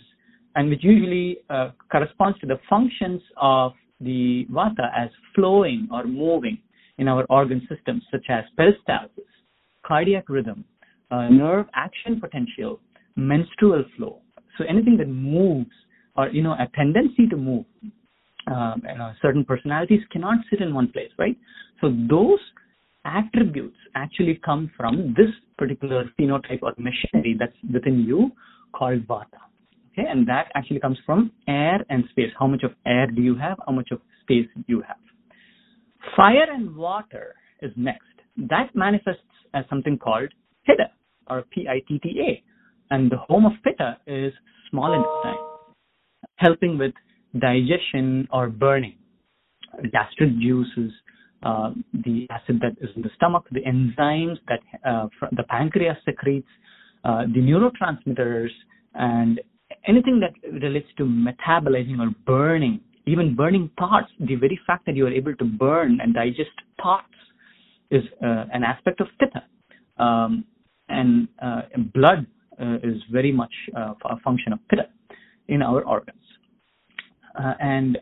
and 0.55 0.69
which 0.69 0.83
usually 0.83 1.37
uh, 1.49 1.71
corresponds 1.91 2.39
to 2.39 2.45
the 2.45 2.59
functions 2.69 3.21
of 3.37 3.73
the 3.99 4.45
vata 4.51 4.89
as 4.95 5.09
flowing 5.33 5.87
or 5.91 6.05
moving 6.05 6.59
in 6.99 7.07
our 7.07 7.25
organ 7.29 7.65
systems, 7.67 8.03
such 8.11 8.25
as 8.29 8.43
peristalsis, 8.57 9.31
cardiac 9.85 10.29
rhythm, 10.29 10.63
uh, 11.09 11.27
nerve 11.29 11.65
action 11.73 12.19
potential, 12.19 12.79
menstrual 13.15 13.83
flow. 13.97 14.21
So 14.57 14.65
anything 14.69 14.97
that 14.97 15.07
moves 15.07 15.71
or 16.15 16.29
you 16.29 16.43
know 16.43 16.53
a 16.53 16.67
tendency 16.75 17.27
to 17.29 17.37
move 17.37 17.65
know, 18.97 19.13
certain 19.21 19.45
personalities 19.45 20.01
cannot 20.11 20.37
sit 20.49 20.61
in 20.61 20.73
one 20.73 20.89
place, 20.89 21.11
right? 21.17 21.37
So 21.81 21.89
those 22.09 22.39
attributes 23.05 23.77
actually 23.95 24.39
come 24.43 24.71
from 24.77 25.13
this 25.17 25.29
particular 25.57 26.05
phenotype 26.19 26.59
or 26.61 26.73
machinery 26.77 27.35
that's 27.37 27.53
within 27.71 27.99
you 27.99 28.31
called 28.73 29.05
vata. 29.07 29.41
Okay, 29.91 30.07
and 30.09 30.27
that 30.27 30.47
actually 30.55 30.79
comes 30.79 30.97
from 31.05 31.31
air 31.47 31.85
and 31.89 32.03
space. 32.09 32.31
How 32.39 32.47
much 32.47 32.63
of 32.63 32.71
air 32.85 33.07
do 33.07 33.21
you 33.21 33.35
have? 33.35 33.59
How 33.67 33.73
much 33.73 33.89
of 33.91 33.99
space 34.21 34.47
do 34.55 34.63
you 34.67 34.81
have? 34.87 34.97
Fire 36.15 36.51
and 36.51 36.75
water 36.75 37.35
is 37.61 37.71
next. 37.75 38.07
That 38.37 38.71
manifests 38.73 39.21
as 39.53 39.65
something 39.69 39.97
called 39.97 40.33
pitta 40.65 40.89
or 41.29 41.43
P-I-T-T-A. 41.51 42.43
And 42.89 43.11
the 43.11 43.17
home 43.17 43.45
of 43.45 43.53
pitta 43.63 43.97
is 44.07 44.33
small 44.69 44.93
intestine, 44.93 45.45
helping 46.37 46.77
with 46.77 46.93
digestion 47.39 48.27
or 48.31 48.49
burning, 48.49 48.95
gastric 49.91 50.37
juices, 50.39 50.91
uh, 51.43 51.71
the 52.05 52.25
acid 52.29 52.61
that 52.61 52.71
is 52.81 52.89
in 52.95 53.01
the 53.01 53.09
stomach, 53.15 53.45
the 53.51 53.61
enzymes 53.61 54.37
that 54.47 54.59
uh, 54.89 55.07
the 55.33 55.43
pancreas 55.43 55.97
secretes, 56.05 56.47
uh, 57.03 57.23
the 57.33 57.39
neurotransmitters, 57.39 58.49
and 58.93 59.41
anything 59.87 60.21
that 60.21 60.33
relates 60.61 60.87
to 60.97 61.03
metabolizing 61.03 61.99
or 61.99 62.11
burning, 62.25 62.79
even 63.05 63.35
burning 63.35 63.69
thoughts. 63.77 64.07
The 64.19 64.35
very 64.35 64.59
fact 64.65 64.85
that 64.85 64.95
you 64.95 65.05
are 65.05 65.11
able 65.11 65.35
to 65.35 65.43
burn 65.43 65.99
and 66.01 66.13
digest 66.13 66.51
thoughts 66.81 67.07
is 67.91 68.03
uh, 68.23 68.45
an 68.53 68.63
aspect 68.63 69.01
of 69.01 69.07
pitta. 69.19 69.43
Um, 70.01 70.45
and 70.87 71.27
uh, 71.41 71.63
blood 71.93 72.25
is 72.83 73.01
very 73.11 73.31
much 73.31 73.53
a 73.75 74.19
function 74.23 74.53
of 74.53 74.59
pitta 74.69 74.87
in 75.47 75.61
our 75.61 75.83
organs. 75.83 76.17
And 77.35 77.97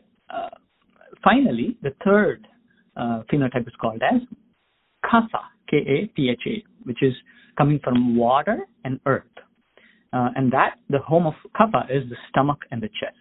finally, 1.24 1.78
the 1.82 1.94
third 2.04 2.48
uh, 2.98 3.24
phenotype 3.32 3.68
is 3.68 3.74
called 3.80 4.02
as 4.02 4.22
kapha, 5.06 5.42
K-A-P-H-A, 5.70 6.64
which 6.84 7.02
is 7.02 7.14
coming 7.58 7.80
from 7.84 8.16
water 8.16 8.60
and 8.84 9.00
earth. 9.06 9.24
Uh, 10.14 10.30
and 10.36 10.52
that, 10.52 10.76
the 10.90 11.00
home 11.00 11.26
of 11.26 11.34
kapha 11.60 11.86
is 11.90 12.10
the 12.10 12.18
stomach 12.30 12.60
and 12.72 12.82
the 12.82 12.90
chest. 12.90 13.18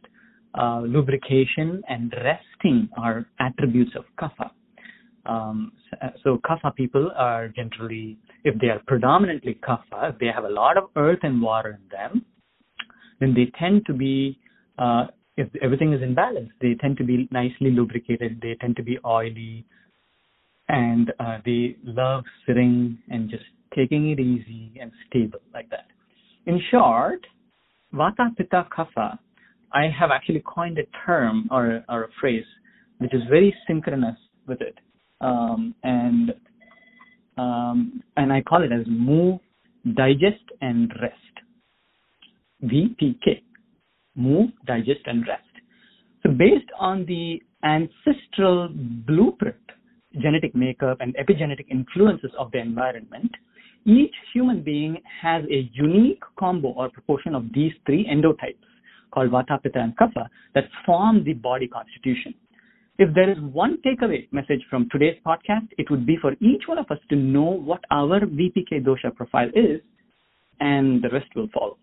Uh, 0.58 0.80
lubrication 0.80 1.80
and 1.88 2.12
resting 2.24 2.88
are 2.96 3.26
attributes 3.38 3.92
of 3.96 4.04
kapha. 4.18 4.50
Um, 5.26 5.72
so 6.24 6.38
kapha 6.38 6.74
people 6.74 7.12
are 7.16 7.48
generally, 7.48 8.18
if 8.42 8.58
they 8.60 8.68
are 8.68 8.80
predominantly 8.86 9.58
kapha, 9.62 10.12
if 10.12 10.18
they 10.18 10.26
have 10.26 10.44
a 10.44 10.48
lot 10.48 10.76
of 10.76 10.84
earth 10.96 11.20
and 11.22 11.40
water 11.40 11.78
in 11.80 11.88
them, 11.96 12.24
then 13.20 13.34
they 13.34 13.52
tend 13.58 13.86
to 13.86 13.92
be, 13.92 14.38
uh, 14.78 15.06
if 15.40 15.48
everything 15.62 15.92
is 15.92 16.02
in 16.02 16.14
balance, 16.14 16.50
they 16.60 16.74
tend 16.80 16.96
to 16.98 17.04
be 17.04 17.28
nicely 17.30 17.70
lubricated, 17.70 18.38
they 18.42 18.56
tend 18.60 18.76
to 18.76 18.82
be 18.82 18.98
oily, 19.04 19.64
and 20.68 21.12
uh, 21.18 21.38
they 21.44 21.76
love 21.82 22.24
sitting 22.46 22.98
and 23.08 23.30
just 23.30 23.44
taking 23.74 24.10
it 24.10 24.20
easy 24.20 24.78
and 24.80 24.92
stable 25.06 25.40
like 25.54 25.68
that. 25.70 25.86
In 26.46 26.60
short, 26.70 27.26
Vata, 27.94 28.36
Pitta, 28.36 28.66
Kapha, 28.76 29.18
I 29.72 29.84
have 29.98 30.10
actually 30.10 30.42
coined 30.44 30.78
a 30.78 30.86
term 31.06 31.48
or, 31.50 31.84
or 31.88 32.04
a 32.04 32.08
phrase 32.20 32.44
which 32.98 33.14
is 33.14 33.22
very 33.30 33.54
synchronous 33.66 34.16
with 34.46 34.60
it. 34.60 34.76
Um, 35.20 35.74
and 35.82 36.32
um, 37.38 38.02
and 38.16 38.32
I 38.32 38.42
call 38.42 38.62
it 38.62 38.72
as 38.72 38.86
move, 38.86 39.40
digest, 39.94 40.44
and 40.60 40.92
rest. 41.00 41.14
VPK, 42.62 43.40
move, 44.14 44.50
digest, 44.66 45.00
and 45.06 45.26
rest. 45.26 45.42
So 46.22 46.30
based 46.30 46.70
on 46.78 47.06
the 47.06 47.42
ancestral 47.62 48.68
blueprint, 49.06 49.56
genetic 50.18 50.54
makeup, 50.54 50.98
and 51.00 51.14
epigenetic 51.16 51.66
influences 51.70 52.30
of 52.38 52.50
the 52.52 52.58
environment, 52.58 53.30
each 53.86 54.14
human 54.34 54.62
being 54.62 54.98
has 55.22 55.44
a 55.44 55.70
unique 55.72 56.22
combo 56.38 56.68
or 56.68 56.90
proportion 56.90 57.34
of 57.34 57.44
these 57.54 57.72
three 57.86 58.06
endotypes 58.06 58.58
called 59.10 59.30
Vata, 59.30 59.62
Pitta, 59.62 59.78
and 59.80 59.96
Kapha 59.96 60.28
that 60.54 60.64
form 60.84 61.24
the 61.24 61.32
body 61.32 61.66
constitution. 61.66 62.34
If 62.98 63.14
there 63.14 63.30
is 63.30 63.38
one 63.40 63.78
takeaway 63.78 64.30
message 64.30 64.60
from 64.68 64.88
today's 64.92 65.16
podcast, 65.24 65.68
it 65.78 65.90
would 65.90 66.04
be 66.04 66.18
for 66.20 66.32
each 66.32 66.64
one 66.66 66.76
of 66.76 66.90
us 66.90 66.98
to 67.08 67.16
know 67.16 67.44
what 67.44 67.80
our 67.90 68.20
VPK 68.20 68.84
dosha 68.84 69.14
profile 69.14 69.48
is, 69.54 69.80
and 70.60 71.02
the 71.02 71.08
rest 71.08 71.34
will 71.34 71.48
follow. 71.54 71.78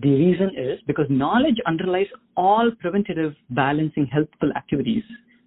The 0.00 0.10
reason 0.10 0.50
is 0.56 0.80
because 0.86 1.06
knowledge 1.10 1.56
underlies 1.66 2.06
all 2.36 2.70
preventative, 2.80 3.34
balancing, 3.50 4.06
healthful 4.06 4.52
activities 4.56 5.02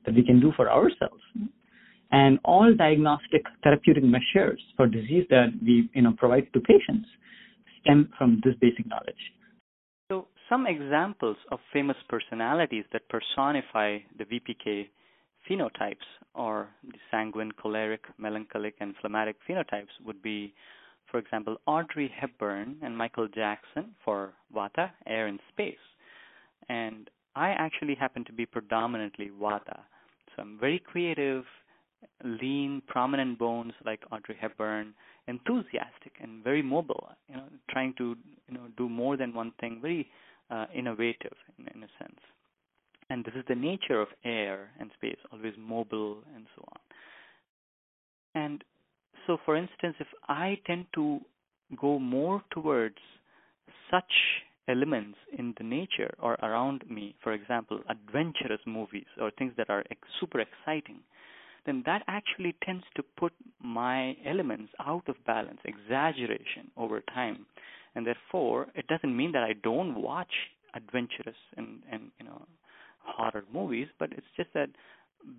that 0.06 0.16
we 0.16 0.24
can 0.24 0.42
do 0.42 0.52
for 0.56 0.70
ourselves 0.70 1.22
and 2.12 2.40
all 2.44 2.74
diagnostic 2.74 3.44
therapeutic 3.64 4.04
measures 4.04 4.62
for 4.76 4.88
disease 4.88 5.26
that 5.30 5.48
we 5.64 5.90
you 5.94 6.02
know 6.02 6.14
provide 6.18 6.48
to 6.54 6.60
patients 6.60 7.08
stem 7.82 8.10
from 8.18 8.42
this 8.44 8.54
basic 8.62 8.86
knowledge. 8.88 9.24
So 10.12 10.28
some 10.50 10.68
examples 10.68 11.38
of 11.52 11.60
famous 11.74 11.98
personalities 12.10 12.86
that 12.92 13.08
personify 13.10 14.00
the 14.18 14.26
VPK 14.26 14.88
phenotypes 15.50 16.08
or 16.36 16.70
the 16.84 17.00
sanguine, 17.10 17.52
choleric, 17.62 18.04
melancholic, 18.18 18.76
and 18.80 18.94
phlegmatic 19.02 19.38
phenotypes 19.50 19.94
would 20.06 20.22
be, 20.22 20.54
for 21.10 21.18
example, 21.20 21.58
Audrey 21.66 22.12
Hepburn 22.16 22.78
and 22.82 22.98
Michael 22.98 23.28
Jackson 23.28 23.96
for 24.04 24.34
Vata, 24.56 24.92
air 25.06 25.28
and 25.28 25.40
space. 25.52 25.76
And 26.70 27.10
I 27.36 27.50
actually 27.50 27.96
happen 27.96 28.24
to 28.26 28.34
be 28.34 28.46
predominantly 28.46 29.30
Vata. 29.42 29.80
So 30.36 30.44
I'm 30.44 30.58
very 30.60 30.80
creative, 30.80 31.44
lean, 32.24 32.82
prominent 32.88 33.38
bones 33.38 33.74
like 33.86 34.02
Audrey 34.12 34.38
Hepburn, 34.40 34.94
enthusiastic 35.28 36.14
and 36.22 36.44
very 36.44 36.62
mobile. 36.62 37.10
You 37.28 37.38
know, 37.38 37.44
trying 37.70 37.94
to 37.98 38.16
you 38.48 38.54
know 38.54 38.68
do 38.78 38.88
more 38.88 39.18
than 39.18 39.34
one 39.34 39.52
thing, 39.60 39.80
very 39.82 40.10
uh, 40.50 40.66
innovative 40.74 41.36
in, 41.58 41.68
in 41.76 41.84
a 41.84 41.88
sense. 42.00 42.20
And 43.10 43.26
this 43.26 43.34
is 43.36 43.44
the 43.48 43.56
nature 43.56 44.00
of 44.00 44.08
air 44.24 44.70
and 44.80 44.90
space, 44.94 45.18
always 45.34 45.54
mobile 45.58 46.24
and 46.34 46.46
so 46.56 46.64
on. 46.72 46.80
And 48.44 48.64
so, 49.27 49.38
for 49.45 49.55
instance, 49.55 49.95
if 49.99 50.07
I 50.27 50.57
tend 50.65 50.86
to 50.95 51.19
go 51.79 51.99
more 51.99 52.43
towards 52.51 52.97
such 53.89 54.12
elements 54.67 55.17
in 55.38 55.53
the 55.57 55.63
nature 55.63 56.13
or 56.19 56.34
around 56.36 56.84
me, 56.89 57.15
for 57.23 57.34
example, 57.34 57.79
adventurous 57.89 58.62
movies 58.65 59.05
or 59.19 59.31
things 59.31 59.53
that 59.57 59.69
are 59.69 59.84
ex- 59.91 60.07
super 60.19 60.39
exciting, 60.39 60.99
then 61.65 61.84
that 61.86 62.03
actually 62.07 62.55
tends 62.63 62.84
to 62.95 63.03
put 63.17 63.34
my 63.62 64.15
elements 64.25 64.71
out 64.79 65.07
of 65.07 65.15
balance, 65.25 65.60
exaggeration 65.65 66.71
over 66.77 67.01
time. 67.13 67.45
And 67.95 68.05
therefore, 68.05 68.67
it 68.75 68.88
doesn't 68.88 69.15
mean 69.15 69.31
that 69.34 69.43
I 69.43 69.53
don't 69.63 70.01
watch 70.01 70.31
adventurous 70.73 71.36
and, 71.57 71.81
and 71.91 72.12
you 72.17 72.25
know 72.25 72.41
horror 73.03 73.43
movies, 73.53 73.88
but 73.99 74.12
it's 74.13 74.25
just 74.38 74.49
that 74.53 74.69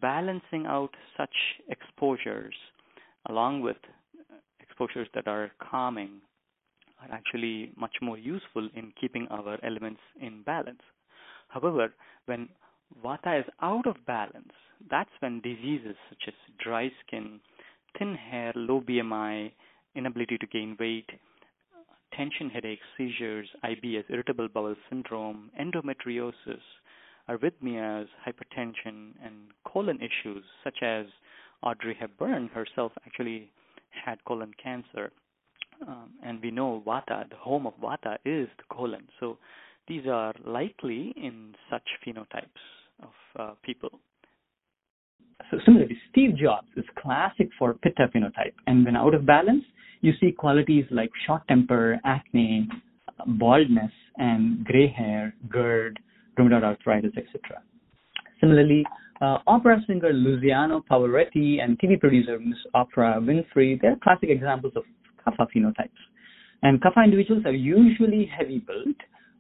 balancing 0.01 0.67
out 0.67 0.91
such 1.17 1.35
exposures 1.69 2.55
along 3.29 3.61
with 3.61 3.77
exposures 4.61 5.09
that 5.15 5.29
are 5.29 5.51
calming 5.71 6.21
are 7.01 7.15
actually 7.15 7.73
much 7.77 7.97
more 8.01 8.19
useful 8.19 8.69
in 8.75 8.93
keeping 9.01 9.27
our 9.29 9.59
elements 9.65 10.01
in 10.21 10.43
balance. 10.43 10.83
However, 11.49 11.93
when 12.27 12.49
Vata 13.05 13.41
is 13.41 13.47
out 13.61 13.87
of 13.87 13.97
balance, 14.07 14.53
that's 14.91 15.11
when 15.21 15.41
diseases 15.41 15.97
such 16.09 16.29
as 16.29 16.35
dry 16.63 16.91
skin, 17.07 17.41
thin 17.99 18.15
hair, 18.15 18.53
low 18.55 18.81
BMI, 18.81 19.53
inability 19.95 20.39
to 20.39 20.47
gain 20.47 20.77
weight, 20.79 21.09
tension 22.15 22.51
headaches, 22.51 22.83
seizures, 22.97 23.49
IBS, 23.65 24.05
irritable 24.09 24.49
bowel 24.49 24.75
syndrome, 24.89 25.51
endometriosis, 25.61 26.61
arrhythmias, 27.29 28.07
hypertension, 28.27 29.13
and 29.25 29.35
colon 29.67 29.99
issues, 29.99 30.45
such 30.65 30.83
as 30.83 31.07
Audrey 31.63 31.97
Hepburn 31.99 32.49
herself 32.49 32.93
actually 33.07 33.51
had 34.05 34.23
colon 34.25 34.53
cancer. 34.63 35.13
Um, 35.87 36.11
and 36.23 36.41
we 36.43 36.51
know 36.51 36.83
Vata, 36.87 37.29
the 37.29 37.37
home 37.37 37.67
of 37.67 37.75
Vata 37.83 38.17
is 38.25 38.49
the 38.59 38.65
colon. 38.71 39.09
So 39.21 39.39
these 39.89 40.07
are 40.07 40.35
likely 40.45 41.13
in 41.17 41.55
such 41.71 41.83
phenotypes 42.07 42.63
of 43.03 43.11
uh, 43.39 43.55
people. 43.63 43.91
So 45.51 45.59
similarly, 45.65 45.99
Steve 46.11 46.37
Jobs 46.37 46.69
is 46.77 46.85
classic 46.99 47.49
for 47.59 47.75
Pitta 47.75 48.09
phenotype, 48.15 48.55
and 48.67 48.85
when 48.85 48.97
out 48.97 49.15
of 49.15 49.27
balance, 49.27 49.65
you 50.01 50.13
see 50.21 50.31
qualities 50.31 50.85
like 50.91 51.11
short 51.27 51.43
temper, 51.49 51.99
acne, 52.05 52.69
baldness, 53.27 53.91
and 54.17 54.65
gray 54.65 54.89
hair, 54.89 55.35
GERD, 55.49 55.99
rheumatoid 56.39 56.63
arthritis, 56.63 57.13
etc. 57.17 57.63
Similarly, 58.41 58.85
uh, 59.23 59.39
opera 59.47 59.81
singer 59.87 60.13
Luciano 60.13 60.85
Pavarotti 60.91 61.63
and 61.63 61.79
TV 61.79 61.99
producer 61.99 62.39
Miss 62.41 62.59
Oprah 62.75 63.19
Winfrey, 63.21 63.81
they're 63.81 63.97
classic 64.03 64.29
examples 64.29 64.73
of 64.75 64.83
kapha 65.25 65.47
phenotypes. 65.55 66.03
And 66.63 66.83
kapha 66.83 67.05
individuals 67.05 67.45
are 67.47 67.55
usually 67.55 68.27
heavy 68.37 68.59
built. 68.59 68.97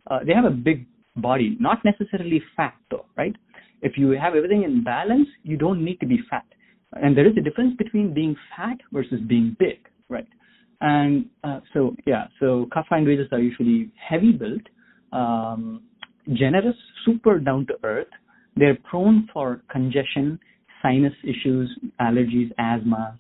Uh, 0.08 0.20
they 0.24 0.32
have 0.32 0.44
a 0.44 0.50
big 0.50 0.86
body, 1.16 1.56
not 1.58 1.78
necessarily 1.84 2.40
fat 2.56 2.74
though, 2.90 3.06
right? 3.16 3.34
If 3.82 3.98
you 3.98 4.10
have 4.10 4.36
everything 4.36 4.62
in 4.62 4.84
balance, 4.84 5.26
you 5.42 5.56
don't 5.56 5.84
need 5.84 5.98
to 6.00 6.06
be 6.06 6.18
fat. 6.30 6.46
And 6.92 7.16
there 7.16 7.26
is 7.26 7.36
a 7.36 7.40
difference 7.40 7.74
between 7.76 8.14
being 8.14 8.36
fat 8.56 8.78
versus 8.92 9.20
being 9.26 9.56
big, 9.58 9.88
right? 10.08 10.28
And 10.80 11.26
uh, 11.42 11.60
so, 11.74 11.96
yeah, 12.06 12.26
so 12.38 12.68
kapha 12.74 12.98
individuals 12.98 13.30
are 13.32 13.40
usually 13.40 13.90
heavy 13.96 14.32
built, 14.32 14.62
um, 15.12 15.82
generous, 16.34 16.76
super 17.04 17.40
down 17.40 17.66
to 17.66 17.74
earth. 17.82 18.06
They're 18.56 18.78
prone 18.88 19.28
for 19.32 19.62
congestion, 19.70 20.38
sinus 20.82 21.14
issues, 21.22 21.70
allergies, 22.00 22.50
asthma, 22.58 23.18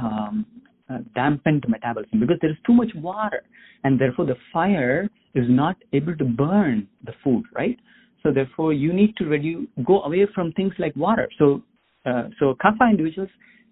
um, 0.00 0.46
uh, 0.90 0.98
dampened 1.14 1.64
metabolism 1.68 2.20
because 2.20 2.38
there 2.40 2.50
is 2.50 2.56
too 2.66 2.72
much 2.72 2.90
water 2.94 3.42
and 3.84 4.00
therefore 4.00 4.24
the 4.24 4.36
fire 4.52 5.08
is 5.34 5.44
not 5.48 5.76
able 5.92 6.16
to 6.16 6.24
burn 6.24 6.88
the 7.04 7.12
food, 7.22 7.44
right? 7.54 7.78
So 8.22 8.32
therefore 8.32 8.72
you 8.72 8.92
need 8.92 9.14
to 9.16 9.24
reduce, 9.24 9.68
go 9.86 10.02
away 10.02 10.26
from 10.34 10.52
things 10.52 10.72
like 10.78 10.94
water. 10.96 11.28
So, 11.38 11.62
uh, 12.06 12.28
so 12.38 12.54
kapha 12.64 12.90
individuals 12.90 13.28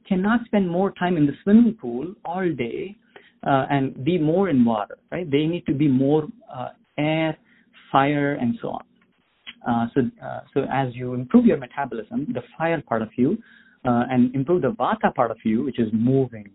cannot 0.07 0.45
spend 0.45 0.69
more 0.69 0.93
time 0.93 1.17
in 1.17 1.27
the 1.27 1.33
swimming 1.43 1.77
pool 1.81 2.15
all 2.25 2.49
day 2.53 2.97
uh, 3.47 3.67
and 3.71 4.05
be 4.05 4.19
more 4.19 4.49
in 4.49 4.65
water, 4.65 4.99
right? 5.11 5.29
They 5.31 5.47
need 5.47 5.67
to 5.67 5.75
be 5.75 5.89
more 5.89 6.29
uh, 6.55 6.69
air, 6.99 7.37
fire, 7.91 8.35
and 8.35 8.57
so 8.61 8.69
on. 8.69 8.85
Uh, 9.67 9.87
so, 9.95 10.01
uh, 10.25 10.41
so 10.55 10.61
as 10.73 10.95
you 10.95 11.15
improve 11.15 11.45
your 11.45 11.57
metabolism, 11.57 12.27
the 12.33 12.43
fire 12.57 12.81
part 12.87 13.03
of 13.03 13.09
you, 13.17 13.37
uh, 13.85 14.05
and 14.11 14.35
improve 14.35 14.63
the 14.63 14.71
vata 14.73 15.13
part 15.15 15.31
of 15.31 15.39
you, 15.45 15.65
which 15.65 15.79
is 15.79 15.89
moving, 15.93 16.49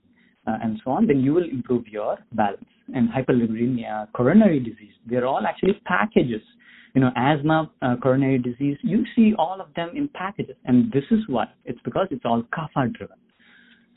and 0.46 0.82
so 0.84 0.92
on, 0.92 1.08
then 1.08 1.20
you 1.20 1.34
will 1.34 1.50
improve 1.50 1.88
your 1.88 2.18
balance. 2.34 2.66
And 2.94 3.10
hyperlipidemia, 3.10 4.12
coronary 4.14 4.60
disease, 4.60 4.94
they're 5.06 5.26
all 5.26 5.46
actually 5.48 5.80
packages. 5.86 6.42
You 6.94 7.02
know, 7.02 7.12
asthma, 7.16 7.72
coronary 8.02 8.38
disease, 8.38 8.78
you 8.82 9.06
see 9.16 9.34
all 9.38 9.62
of 9.62 9.68
them 9.76 9.92
in 9.96 10.10
packages. 10.10 10.56
And 10.66 10.92
this 10.92 11.04
is 11.10 11.20
why. 11.28 11.46
It's 11.64 11.80
because 11.86 12.08
it's 12.12 12.26
all 12.26 12.44
kapha 12.54 12.92
driven. 12.94 13.18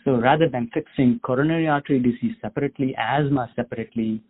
So 0.04 0.12
rather 0.12 0.48
than 0.48 0.70
fixing 0.72 1.18
coronary 1.24 1.66
artery 1.66 1.98
disease 1.98 2.36
separately, 2.40 2.94
asthma 2.96 3.50
separately, 3.56 4.22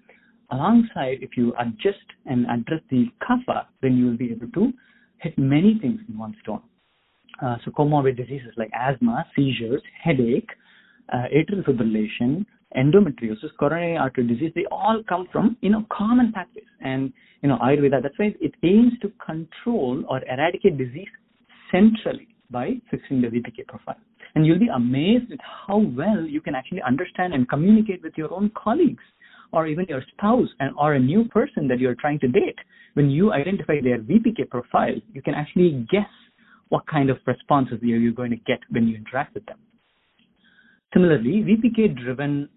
alongside, 0.50 1.18
if 1.20 1.36
you 1.36 1.52
adjust 1.58 2.04
and 2.26 2.46
address 2.46 2.80
the 2.90 3.06
kapha, 3.22 3.66
then 3.82 3.96
you 3.96 4.06
will 4.06 4.16
be 4.16 4.30
able 4.30 4.48
to 4.48 4.72
hit 5.18 5.36
many 5.38 5.78
things 5.80 6.00
in 6.08 6.18
one 6.18 6.34
stone. 6.42 6.62
Uh, 7.42 7.56
so 7.64 7.70
comorbid 7.70 8.16
diseases 8.16 8.52
like 8.56 8.70
asthma, 8.74 9.26
seizures, 9.34 9.82
headache, 10.02 10.50
uh, 11.12 11.24
atrial 11.34 11.64
fibrillation, 11.64 12.44
endometriosis, 12.76 13.50
coronary 13.58 13.96
artery 13.96 14.26
disease, 14.26 14.52
they 14.54 14.66
all 14.70 15.02
come 15.08 15.26
from, 15.32 15.56
you 15.60 15.70
know, 15.70 15.84
common 15.92 16.32
pathways. 16.32 16.64
And, 16.80 17.12
you 17.42 17.48
know, 17.48 17.58
Ayurveda, 17.58 18.02
that's 18.02 18.18
why 18.18 18.34
it 18.40 18.54
aims 18.62 18.92
to 19.02 19.12
control 19.24 20.04
or 20.08 20.22
eradicate 20.24 20.78
disease 20.78 21.08
centrally 21.70 22.28
by 22.50 22.74
fixing 22.90 23.20
the 23.20 23.28
VPK 23.28 23.66
profile. 23.66 23.96
And 24.34 24.44
you'll 24.44 24.58
be 24.58 24.68
amazed 24.68 25.30
at 25.32 25.38
how 25.66 25.78
well 25.78 26.24
you 26.24 26.40
can 26.40 26.54
actually 26.54 26.82
understand 26.82 27.34
and 27.34 27.48
communicate 27.48 28.02
with 28.02 28.14
your 28.16 28.32
own 28.32 28.50
colleagues 28.56 29.02
or 29.54 29.66
even 29.66 29.86
your 29.88 30.02
spouse 30.12 30.48
and 30.58 30.74
or 30.78 30.94
a 30.94 31.00
new 31.00 31.24
person 31.28 31.68
that 31.68 31.78
you're 31.78 31.94
trying 31.94 32.18
to 32.20 32.28
date. 32.28 32.58
When 32.94 33.10
you 33.10 33.32
identify 33.32 33.80
their 33.82 33.98
VPK 33.98 34.50
profile, 34.50 34.94
you 35.12 35.22
can 35.22 35.34
actually 35.34 35.86
guess 35.90 36.10
what 36.68 36.86
kind 36.86 37.10
of 37.10 37.18
responses 37.26 37.78
you're 37.80 38.12
going 38.12 38.30
to 38.30 38.36
get 38.36 38.58
when 38.70 38.88
you 38.88 38.96
interact 38.96 39.34
with 39.34 39.46
them. 39.46 39.58
Similarly, 40.92 41.44
VPK 41.48 41.96
driven 42.02 42.48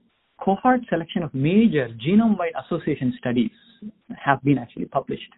cohort 0.43 0.81
selection 0.89 1.23
of 1.23 1.33
major 1.33 1.87
genome 2.05 2.37
wide 2.37 2.53
association 2.65 3.13
studies 3.19 3.51
have 4.23 4.41
been 4.43 4.57
actually 4.57 4.85
published. 4.85 5.31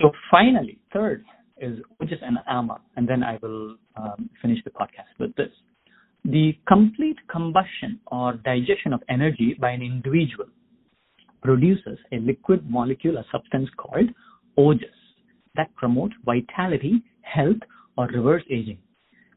So, 0.00 0.10
finally, 0.30 0.78
third 0.92 1.24
is 1.58 1.78
Ojas 2.02 2.22
and 2.22 2.38
AMA, 2.48 2.80
and 2.96 3.08
then 3.08 3.22
I 3.22 3.38
will 3.42 3.76
um, 3.96 4.28
finish 4.42 4.58
the 4.64 4.70
podcast 4.70 5.12
with 5.18 5.34
this. 5.36 5.50
The 6.28 6.58
complete 6.66 7.18
combustion 7.30 8.00
or 8.08 8.32
digestion 8.44 8.92
of 8.92 9.00
energy 9.08 9.54
by 9.60 9.70
an 9.70 9.80
individual 9.80 10.46
produces 11.40 11.98
a 12.10 12.16
liquid 12.16 12.68
molecule 12.68 13.16
or 13.18 13.24
substance 13.30 13.68
called 13.76 14.10
Ojas 14.58 14.98
that 15.54 15.72
promotes 15.76 16.14
vitality, 16.24 17.04
health, 17.22 17.58
or 17.96 18.08
reverse 18.08 18.42
aging. 18.50 18.78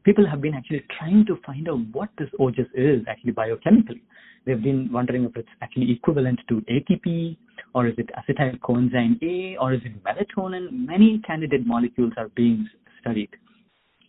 People 0.04 0.26
have 0.28 0.40
been 0.40 0.52
actually 0.52 0.82
trying 0.98 1.24
to 1.26 1.38
find 1.46 1.68
out 1.68 1.78
what 1.92 2.08
this 2.18 2.28
Ojas 2.40 2.66
is 2.74 3.04
actually 3.06 3.34
biochemically. 3.34 4.00
They've 4.44 4.60
been 4.60 4.90
wondering 4.90 5.24
if 5.26 5.36
it's 5.36 5.48
actually 5.62 5.92
equivalent 5.92 6.40
to 6.48 6.60
ATP, 6.62 7.36
or 7.72 7.86
is 7.86 7.94
it 7.98 8.10
acetyl 8.18 8.58
coenzyme 8.58 9.22
A, 9.22 9.56
or 9.58 9.74
is 9.74 9.80
it 9.84 10.02
melatonin? 10.02 10.72
Many 10.72 11.20
candidate 11.24 11.64
molecules 11.64 12.14
are 12.16 12.30
being 12.30 12.68
studied. 13.00 13.30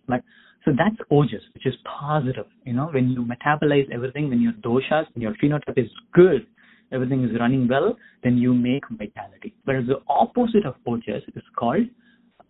Like, 0.08 0.24
so 0.64 0.72
that's 0.78 0.95
Ojas, 1.12 1.41
which 1.53 1.66
is 1.66 1.74
positive. 1.86 2.45
You 2.66 2.74
know, 2.74 2.89
when 2.93 3.09
you 3.09 3.26
metabolize 3.26 3.91
everything, 3.91 4.30
when 4.30 4.41
your 4.41 4.53
doshas, 4.53 5.05
when 5.14 5.22
your 5.22 5.34
phenotype 5.41 5.78
is 5.78 5.89
good, 6.14 6.45
everything 6.91 7.24
is 7.24 7.32
running 7.39 7.68
well, 7.68 7.97
then 8.24 8.38
you 8.38 8.53
make 8.53 8.84
vitality. 8.91 9.55
Whereas 9.64 9.88
the 9.88 10.01
opposite 10.07 10.66
of 10.66 10.76
Ojas 10.88 11.24
is 11.36 11.43
called 11.57 11.86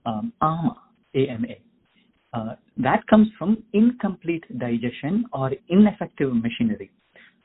um, 0.06 0.34
AMA, 0.42 0.76
AMA. 1.16 1.48
Uh, 2.34 2.56
that 2.78 3.06
comes 3.08 3.28
from 3.38 3.64
incomplete 3.74 4.44
digestion 4.58 5.26
or 5.34 5.52
ineffective 5.70 6.34
machinery. 6.34 6.90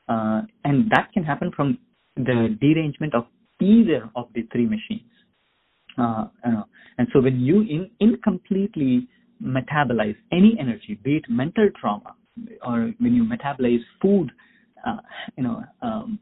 Uh, 0.09 0.41
and 0.63 0.89
that 0.91 1.09
can 1.13 1.23
happen 1.23 1.51
from 1.55 1.77
the 2.15 2.57
derangement 2.59 3.13
of 3.13 3.25
either 3.61 4.09
of 4.15 4.27
the 4.33 4.43
three 4.51 4.65
machines. 4.65 5.11
Uh, 5.97 6.25
and 6.97 7.07
so 7.11 7.21
when 7.21 7.39
you 7.39 7.61
in, 7.61 7.89
incompletely 7.99 9.07
metabolize 9.43 10.15
any 10.31 10.55
energy, 10.59 10.99
be 11.03 11.17
it 11.17 11.25
mental 11.29 11.69
trauma, 11.79 12.15
or 12.65 12.93
when 12.99 13.13
you 13.13 13.23
metabolize 13.23 13.83
food, 14.01 14.31
uh, 14.85 14.97
you 15.37 15.43
know, 15.43 15.63
um, 15.81 16.19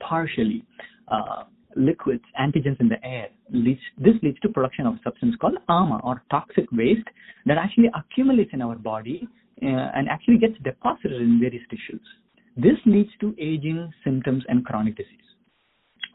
partially, 0.00 0.64
uh, 1.08 1.44
liquids, 1.76 2.22
antigens 2.40 2.80
in 2.80 2.88
the 2.88 3.04
air, 3.04 3.28
leads, 3.50 3.80
this 3.98 4.14
leads 4.22 4.38
to 4.40 4.48
production 4.48 4.86
of 4.86 4.94
a 4.94 5.00
substance 5.02 5.34
called 5.40 5.56
AMA 5.68 6.00
or 6.04 6.22
toxic 6.30 6.70
waste 6.72 7.08
that 7.46 7.58
actually 7.58 7.90
accumulates 7.94 8.50
in 8.52 8.62
our 8.62 8.76
body 8.76 9.26
uh, 9.62 9.66
and 9.66 10.08
actually 10.08 10.38
gets 10.38 10.54
deposited 10.62 11.20
in 11.20 11.40
various 11.40 11.62
tissues. 11.70 12.06
This 12.56 12.78
leads 12.86 13.10
to 13.20 13.34
aging 13.38 13.92
symptoms 14.04 14.44
and 14.48 14.64
chronic 14.64 14.96
disease. 14.96 15.18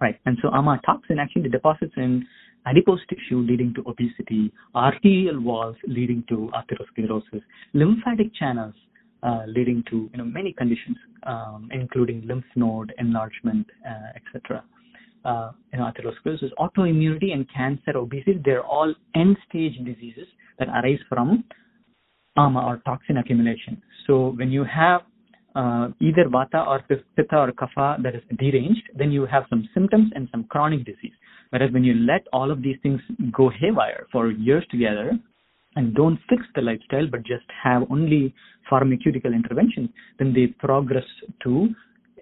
Right. 0.01 0.17
And 0.25 0.37
so 0.41 0.49
AMA 0.53 0.79
toxin 0.85 1.19
actually 1.19 1.49
deposits 1.49 1.93
in 1.97 2.25
adipose 2.65 2.99
tissue 3.09 3.39
leading 3.39 3.73
to 3.73 3.81
obesity, 3.87 4.51
arterial 4.75 5.39
walls 5.39 5.75
leading 5.87 6.23
to 6.29 6.49
atherosclerosis, 6.53 7.41
lymphatic 7.73 8.33
channels 8.35 8.73
uh, 9.23 9.43
leading 9.47 9.83
to 9.89 10.09
you 10.11 10.17
know 10.17 10.23
many 10.23 10.53
conditions, 10.53 10.97
um, 11.23 11.69
including 11.71 12.25
lymph 12.25 12.45
node 12.55 12.93
enlargement, 12.97 13.67
uh, 13.87 14.11
etc. 14.15 14.63
Uh, 15.25 15.51
you 15.73 15.79
know, 15.79 15.91
atherosclerosis, 15.91 16.49
autoimmunity, 16.57 17.33
and 17.33 17.45
cancer, 17.53 17.97
obesity, 17.97 18.39
they're 18.45 18.63
all 18.63 18.93
end-stage 19.15 19.73
diseases 19.83 20.25
that 20.57 20.69
arise 20.69 20.99
from 21.09 21.43
AMA 22.37 22.65
or 22.65 22.77
toxin 22.85 23.17
accumulation. 23.17 23.81
So 24.07 24.29
when 24.37 24.49
you 24.49 24.63
have 24.63 25.01
uh, 25.55 25.89
either 25.99 26.25
vata 26.29 26.65
or 26.65 26.79
pitta 27.17 27.35
or 27.35 27.51
kapha 27.51 28.01
that 28.01 28.15
is 28.15 28.21
deranged, 28.37 28.83
then 28.95 29.11
you 29.11 29.25
have 29.25 29.43
some 29.49 29.67
symptoms 29.73 30.11
and 30.15 30.29
some 30.31 30.45
chronic 30.45 30.85
disease. 30.85 31.11
Whereas 31.49 31.71
when 31.71 31.83
you 31.83 31.93
let 31.95 32.27
all 32.31 32.51
of 32.51 32.61
these 32.61 32.77
things 32.83 33.01
go 33.31 33.49
haywire 33.49 34.05
for 34.11 34.31
years 34.31 34.63
together 34.69 35.17
and 35.75 35.95
don't 35.95 36.19
fix 36.29 36.43
the 36.55 36.61
lifestyle 36.61 37.07
but 37.09 37.19
just 37.23 37.45
have 37.63 37.83
only 37.89 38.33
pharmaceutical 38.69 39.33
interventions, 39.33 39.89
then 40.19 40.33
they 40.33 40.47
progress 40.47 41.03
to 41.43 41.69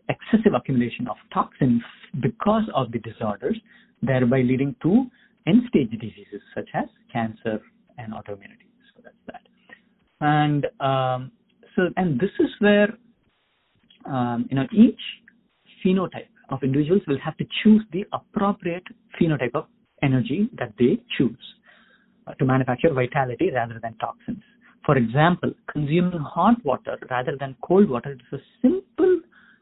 excessive 0.09 0.53
accumulation 0.53 1.07
of 1.07 1.17
toxins 1.33 1.81
because 2.21 2.63
of 2.73 2.91
the 2.91 2.99
disorders, 2.99 3.57
thereby 4.01 4.41
leading 4.41 4.75
to 4.81 5.05
end-stage 5.45 5.91
diseases 5.91 6.41
such 6.55 6.69
as 6.73 6.85
cancer 7.11 7.59
and 7.97 8.13
autoimmunity. 8.13 8.69
So 8.95 9.01
that's 9.03 9.15
that. 9.27 9.41
And 10.21 10.65
um, 10.79 11.31
so, 11.75 11.89
and 11.97 12.19
this 12.19 12.31
is 12.39 12.49
where 12.59 12.89
um, 14.07 14.47
you 14.49 14.55
know, 14.55 14.65
each 14.71 14.99
phenotype 15.83 16.27
of 16.49 16.63
individuals 16.63 17.01
will 17.07 17.19
have 17.19 17.37
to 17.37 17.45
choose 17.63 17.83
the 17.91 18.05
appropriate 18.13 18.83
phenotype 19.19 19.55
of 19.55 19.65
energy 20.03 20.49
that 20.57 20.73
they 20.79 21.01
choose 21.17 21.37
uh, 22.27 22.33
to 22.35 22.45
manufacture 22.45 22.93
vitality 22.93 23.49
rather 23.53 23.79
than 23.81 23.95
toxins. 23.95 24.43
For 24.85 24.97
example, 24.97 25.51
consuming 25.71 26.19
hot 26.19 26.63
water 26.63 26.97
rather 27.09 27.35
than 27.37 27.55
cold 27.61 27.89
water 27.89 28.13
is 28.13 28.39
a 28.39 28.41
simple 28.61 29.19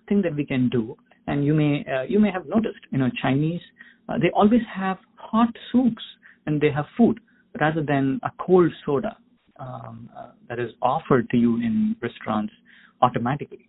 thing 0.08 0.22
that 0.22 0.36
we 0.36 0.46
can 0.46 0.70
do. 0.70 0.96
And 1.28 1.44
you 1.44 1.56
may 1.56 1.84
uh, 1.92 2.04
you 2.04 2.20
may 2.20 2.32
have 2.32 2.46
noticed, 2.46 2.80
you 2.92 3.00
know, 3.00 3.10
Chinese 3.22 3.62
uh, 4.08 4.18
they 4.20 4.30
always 4.36 4.62
have 4.74 4.98
hot 5.16 5.50
soups 5.72 6.04
and 6.46 6.62
they 6.62 6.72
have 6.72 6.86
food 6.96 7.20
rather 7.60 7.82
than 7.82 8.20
a 8.24 8.32
cold 8.40 8.72
soda 8.86 9.18
um, 9.60 10.10
uh, 10.16 10.32
that 10.48 10.60
is 10.60 10.72
offered 10.82 11.30
to 11.32 11.38
you 11.38 11.56
in 11.58 11.96
restaurants 12.02 12.54
automatically. 13.02 13.68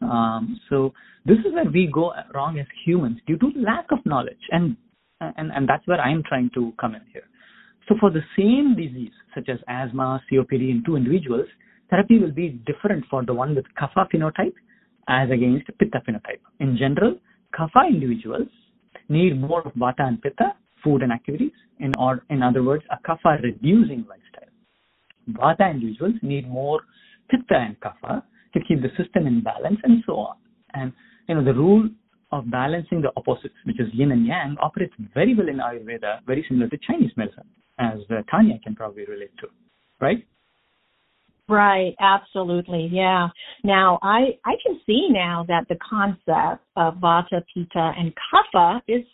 Um, 0.00 0.60
so 0.68 0.92
this 1.24 1.38
is 1.38 1.52
where 1.52 1.70
we 1.70 1.88
go 1.92 2.12
wrong 2.34 2.58
as 2.58 2.66
humans 2.84 3.18
due 3.26 3.38
to 3.38 3.52
lack 3.56 3.86
of 3.90 3.98
knowledge, 4.04 4.44
and 4.50 4.76
and 5.20 5.50
and 5.52 5.68
that's 5.68 5.86
where 5.86 6.00
I'm 6.00 6.22
trying 6.22 6.50
to 6.54 6.72
come 6.80 6.94
in 6.94 7.02
here. 7.12 7.24
So 7.88 7.96
for 8.00 8.10
the 8.10 8.22
same 8.36 8.74
disease, 8.76 9.12
such 9.34 9.48
as 9.48 9.58
asthma, 9.68 10.22
COPD 10.30 10.70
in 10.70 10.82
two 10.86 10.96
individuals, 10.96 11.46
therapy 11.90 12.18
will 12.18 12.32
be 12.32 12.60
different 12.66 13.04
for 13.10 13.24
the 13.24 13.34
one 13.34 13.54
with 13.54 13.66
kapha 13.80 14.06
phenotype 14.12 14.54
as 15.08 15.30
against 15.30 15.66
pitta 15.78 16.00
phenotype. 16.08 16.40
In 16.60 16.76
general, 16.76 17.18
kapha 17.58 17.88
individuals 17.88 18.48
need 19.08 19.40
more 19.40 19.62
of 19.62 19.72
vata 19.74 20.00
and 20.00 20.20
pitta, 20.22 20.54
food 20.82 21.02
and 21.02 21.12
activities, 21.12 21.52
in 21.78 21.92
or 21.98 22.24
in 22.30 22.42
other 22.42 22.62
words, 22.62 22.84
a 22.90 22.98
kapha 23.08 23.42
reducing 23.42 24.06
lifestyle. 24.08 24.52
Vata 25.30 25.70
individuals 25.70 26.14
need 26.22 26.48
more 26.48 26.80
pitta 27.30 27.56
and 27.56 27.78
kapha, 27.80 28.22
to 28.54 28.60
keep 28.66 28.80
the 28.80 28.90
system 29.02 29.26
in 29.26 29.42
balance 29.42 29.78
and 29.82 30.02
so 30.06 30.14
on. 30.16 30.36
And 30.74 30.92
you 31.28 31.34
know 31.34 31.44
the 31.44 31.54
rule 31.54 31.88
of 32.32 32.50
balancing 32.50 33.00
the 33.00 33.12
opposites, 33.16 33.54
which 33.64 33.78
is 33.78 33.88
yin 33.92 34.12
and 34.12 34.26
yang, 34.26 34.56
operates 34.60 34.94
very 35.14 35.34
well 35.34 35.48
in 35.48 35.58
Ayurveda, 35.58 36.24
very 36.26 36.44
similar 36.48 36.68
to 36.68 36.78
Chinese 36.86 37.12
medicine, 37.16 37.48
as 37.78 37.98
uh, 38.10 38.22
Tanya 38.30 38.58
can 38.64 38.74
probably 38.74 39.04
relate 39.04 39.30
to, 39.40 39.46
right? 40.00 40.26
Right, 41.48 41.94
absolutely. 42.00 42.88
Yeah. 42.90 43.28
Now, 43.62 43.98
I 44.02 44.38
I 44.44 44.54
can 44.64 44.80
see 44.86 45.08
now 45.10 45.44
that 45.46 45.66
the 45.68 45.76
concept 45.88 46.64
of 46.76 46.94
vata, 46.94 47.42
pitta, 47.54 47.92
and 47.98 48.12
kapha 48.16 48.80
is 48.88 49.04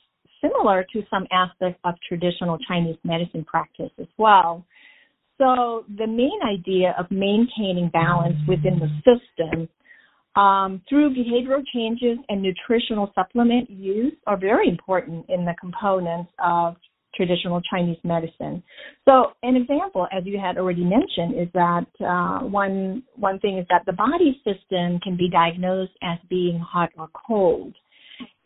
similar 0.40 0.86
to 0.92 1.02
some 1.10 1.26
aspects 1.32 1.80
of 1.84 1.94
traditional 2.08 2.56
Chinese 2.68 2.96
medicine 3.04 3.44
practice 3.44 3.90
as 3.98 4.06
well. 4.16 4.64
So 5.40 5.86
the 5.96 6.06
main 6.06 6.38
idea 6.46 6.94
of 6.98 7.10
maintaining 7.10 7.88
balance 7.88 8.36
within 8.46 8.78
the 8.78 8.90
system 9.08 9.68
um, 10.36 10.82
through 10.88 11.14
behavioral 11.14 11.64
changes 11.74 12.18
and 12.28 12.42
nutritional 12.42 13.10
supplement 13.14 13.70
use 13.70 14.12
are 14.26 14.36
very 14.36 14.68
important 14.68 15.24
in 15.30 15.46
the 15.46 15.54
components 15.58 16.30
of 16.44 16.76
traditional 17.14 17.60
Chinese 17.62 17.96
medicine. 18.04 18.62
So 19.06 19.32
an 19.42 19.56
example, 19.56 20.06
as 20.12 20.24
you 20.26 20.38
had 20.38 20.58
already 20.58 20.84
mentioned, 20.84 21.40
is 21.40 21.48
that 21.54 21.86
uh, 22.04 22.44
one 22.46 23.02
one 23.16 23.40
thing 23.40 23.58
is 23.58 23.66
that 23.70 23.82
the 23.86 23.94
body 23.94 24.40
system 24.44 25.00
can 25.00 25.16
be 25.16 25.28
diagnosed 25.28 25.92
as 26.02 26.18
being 26.28 26.58
hot 26.58 26.90
or 26.98 27.08
cold. 27.26 27.74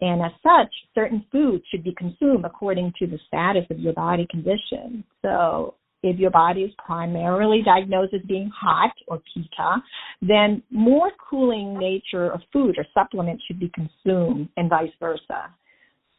And 0.00 0.22
as 0.22 0.32
such, 0.42 0.72
certain 0.94 1.24
foods 1.32 1.64
should 1.70 1.82
be 1.82 1.94
consumed 1.98 2.44
according 2.44 2.92
to 3.00 3.06
the 3.06 3.18
status 3.26 3.64
of 3.70 3.80
your 3.80 3.92
body 3.92 4.26
condition. 4.30 5.04
So 5.22 5.74
if 6.04 6.18
your 6.18 6.30
body 6.30 6.60
is 6.60 6.72
primarily 6.84 7.62
diagnosed 7.64 8.12
as 8.12 8.20
being 8.28 8.50
hot 8.54 8.92
or 9.08 9.22
pitta, 9.32 9.76
then 10.20 10.62
more 10.70 11.10
cooling 11.30 11.78
nature 11.78 12.30
of 12.30 12.40
food 12.52 12.76
or 12.78 12.84
supplements 12.92 13.42
should 13.46 13.58
be 13.58 13.72
consumed 13.74 14.48
and 14.58 14.68
vice 14.68 14.92
versa. 15.00 15.48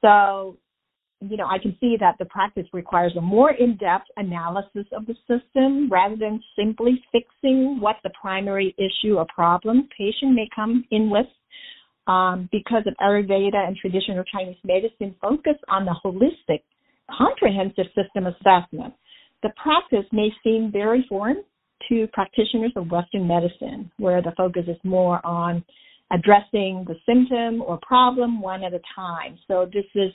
So, 0.02 0.58
you 1.22 1.38
know, 1.38 1.46
I 1.46 1.60
can 1.60 1.78
see 1.80 1.98
that 2.00 2.16
the 2.18 2.26
practice 2.26 2.66
requires 2.74 3.14
a 3.16 3.22
more 3.22 3.52
in-depth 3.52 4.08
analysis 4.18 4.88
of 4.92 5.06
the 5.06 5.16
system 5.28 5.88
rather 5.92 6.16
than 6.16 6.42
simply 6.58 7.04
fixing 7.12 7.80
what 7.80 7.98
the 8.04 8.10
primary 8.20 8.76
issue 8.80 9.18
or 9.18 9.28
problem 9.34 9.88
patient 9.96 10.34
may 10.34 10.50
come 10.54 10.84
in 10.90 11.12
with. 11.12 11.28
Um, 12.08 12.50
because 12.52 12.84
of 12.86 12.94
Ayurveda 13.02 13.68
and 13.68 13.76
traditional 13.76 14.24
Chinese 14.26 14.58
medicine 14.64 15.16
focus 15.20 15.56
on 15.70 15.86
the 15.86 15.96
holistic, 16.06 16.62
comprehensive 17.18 17.88
system 17.96 18.28
assessment, 18.28 18.94
the 19.46 19.52
practice 19.62 20.10
may 20.12 20.30
seem 20.44 20.72
very 20.72 21.06
foreign 21.08 21.44
to 21.88 22.08
practitioners 22.14 22.72
of 22.76 22.90
Western 22.90 23.28
medicine, 23.28 23.92
where 23.98 24.20
the 24.20 24.32
focus 24.36 24.64
is 24.68 24.78
more 24.84 25.24
on 25.24 25.64
addressing 26.12 26.84
the 26.88 26.96
symptom 27.06 27.62
or 27.62 27.80
problem 27.88 28.42
one 28.42 28.64
at 28.64 28.74
a 28.74 28.82
time. 28.96 29.38
So 29.48 29.70
this 29.72 29.86
is 29.94 30.12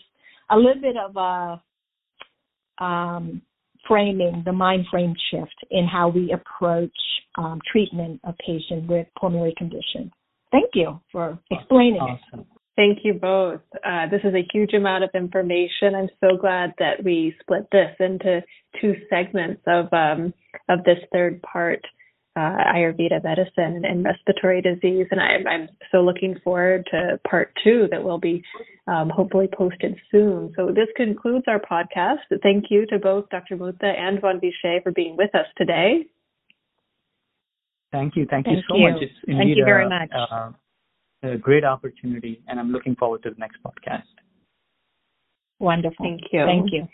a 0.51 0.57
little 0.57 0.83
bit 0.83 0.97
of 0.97 1.17
a 1.17 2.85
um, 2.85 3.41
framing, 3.87 4.43
the 4.45 4.53
mind 4.53 4.87
frame 4.91 5.15
shift 5.31 5.55
in 5.71 5.87
how 5.87 6.09
we 6.09 6.33
approach 6.33 6.91
um, 7.39 7.61
treatment 7.71 8.21
of 8.25 8.35
patients 8.39 8.89
with 8.89 9.07
pulmonary 9.17 9.55
condition. 9.57 10.11
Thank 10.51 10.71
you 10.75 11.01
for 11.13 11.39
explaining 11.53 12.01
awesome. 12.01 12.41
it. 12.41 12.47
Thank 12.81 13.01
you 13.05 13.13
both. 13.13 13.61
Uh, 13.85 14.07
this 14.11 14.23
is 14.25 14.33
a 14.33 14.49
huge 14.55 14.73
amount 14.73 15.05
of 15.05 15.11
information. 15.13 15.95
I'm 15.95 16.09
so 16.19 16.39
glad 16.41 16.73
that 16.79 17.05
we 17.05 17.35
split 17.43 17.69
this 17.71 17.95
into 18.01 18.41
two 18.81 18.95
segments 19.11 19.61
of 19.67 19.93
um, 19.93 20.33
of 20.71 20.83
this 20.85 20.97
third 21.13 21.43
part 21.43 21.83
uh, 22.37 22.57
Ayurveda 22.75 23.23
medicine 23.23 23.83
and 23.85 24.03
respiratory 24.03 24.63
disease. 24.63 25.09
And 25.11 25.21
I, 25.21 25.53
am 25.53 25.69
so 25.93 25.99
looking 25.99 26.37
forward 26.43 26.89
to 26.91 27.21
part 27.29 27.53
two 27.63 27.87
that 27.91 28.03
will 28.03 28.19
be 28.19 28.43
um, 28.87 29.11
hopefully 29.11 29.51
posted 29.55 29.97
soon. 30.11 30.55
So 30.57 30.69
this 30.69 30.89
concludes 30.97 31.45
our 31.49 31.61
podcast. 31.61 32.21
Thank 32.43 32.71
you 32.71 32.87
to 32.87 32.99
both 32.99 33.29
Dr. 33.29 33.59
Mutha 33.59 33.93
and 33.95 34.23
Von 34.23 34.41
Vichet 34.41 34.85
for 34.85 34.93
being 34.93 35.19
with 35.19 35.35
us 35.35 35.47
today. 35.59 36.07
Thank 37.93 38.17
you. 38.17 38.27
Thank, 38.31 38.47
Thank 38.47 38.57
you 38.57 38.63
so 38.71 38.77
you. 38.79 38.91
much. 38.91 39.03
It's 39.03 39.13
Thank 39.27 39.55
you 39.55 39.67
very 39.67 39.85
a, 39.85 39.89
much. 39.91 40.11
a- 40.15 40.55
a 41.23 41.37
great 41.37 41.65
opportunity, 41.65 42.43
and 42.49 42.59
I'm 42.59 42.71
looking 42.71 42.97
forward 42.97 43.23
to 43.25 43.31
the 43.31 43.37
next 43.39 43.59
podcast. 43.65 44.03
Wonderful. 45.59 46.05
Thank 46.05 46.23
you. 46.33 46.45
Thank 46.45 46.73
you. 46.73 46.89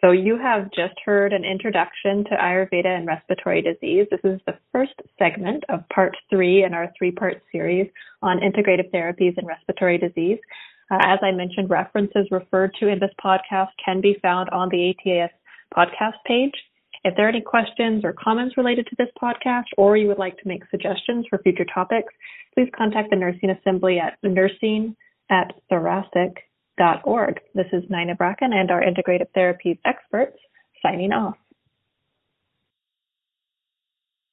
So 0.00 0.10
you 0.10 0.36
have 0.36 0.64
just 0.64 0.94
heard 1.04 1.32
an 1.32 1.44
introduction 1.44 2.24
to 2.24 2.36
Ayurveda 2.36 2.86
and 2.86 3.06
respiratory 3.06 3.62
disease. 3.62 4.06
This 4.10 4.20
is 4.22 4.38
the 4.46 4.58
first 4.70 4.92
segment 5.18 5.64
of 5.70 5.88
part 5.88 6.14
three 6.28 6.62
in 6.62 6.74
our 6.74 6.92
three-part 6.98 7.42
series 7.50 7.90
on 8.20 8.38
integrative 8.40 8.90
therapies 8.90 9.36
and 9.38 9.46
respiratory 9.46 9.96
disease. 9.96 10.38
Uh, 10.90 10.98
as 11.00 11.20
I 11.22 11.30
mentioned, 11.30 11.70
references 11.70 12.26
referred 12.30 12.74
to 12.80 12.88
in 12.88 12.98
this 12.98 13.12
podcast 13.24 13.70
can 13.82 14.02
be 14.02 14.18
found 14.20 14.50
on 14.50 14.68
the 14.68 14.90
ATS 14.90 15.32
podcast 15.74 16.16
page. 16.26 16.52
If 17.04 17.16
there 17.16 17.26
are 17.26 17.28
any 17.28 17.42
questions 17.42 18.02
or 18.02 18.14
comments 18.14 18.56
related 18.56 18.86
to 18.86 18.96
this 18.96 19.08
podcast, 19.20 19.64
or 19.76 19.96
you 19.98 20.08
would 20.08 20.18
like 20.18 20.38
to 20.38 20.48
make 20.48 20.62
suggestions 20.70 21.26
for 21.28 21.38
future 21.38 21.66
topics, 21.66 22.12
please 22.54 22.70
contact 22.76 23.10
the 23.10 23.16
Nursing 23.16 23.50
Assembly 23.50 23.98
at 23.98 24.16
nursing 24.22 24.96
at 25.30 25.52
thoracic.org. 25.70 27.40
This 27.54 27.66
is 27.72 27.84
Nina 27.90 28.14
Bracken 28.14 28.54
and 28.54 28.70
our 28.70 28.82
integrative 28.82 29.28
therapies 29.36 29.78
experts 29.84 30.38
signing 30.82 31.12
off. 31.12 31.36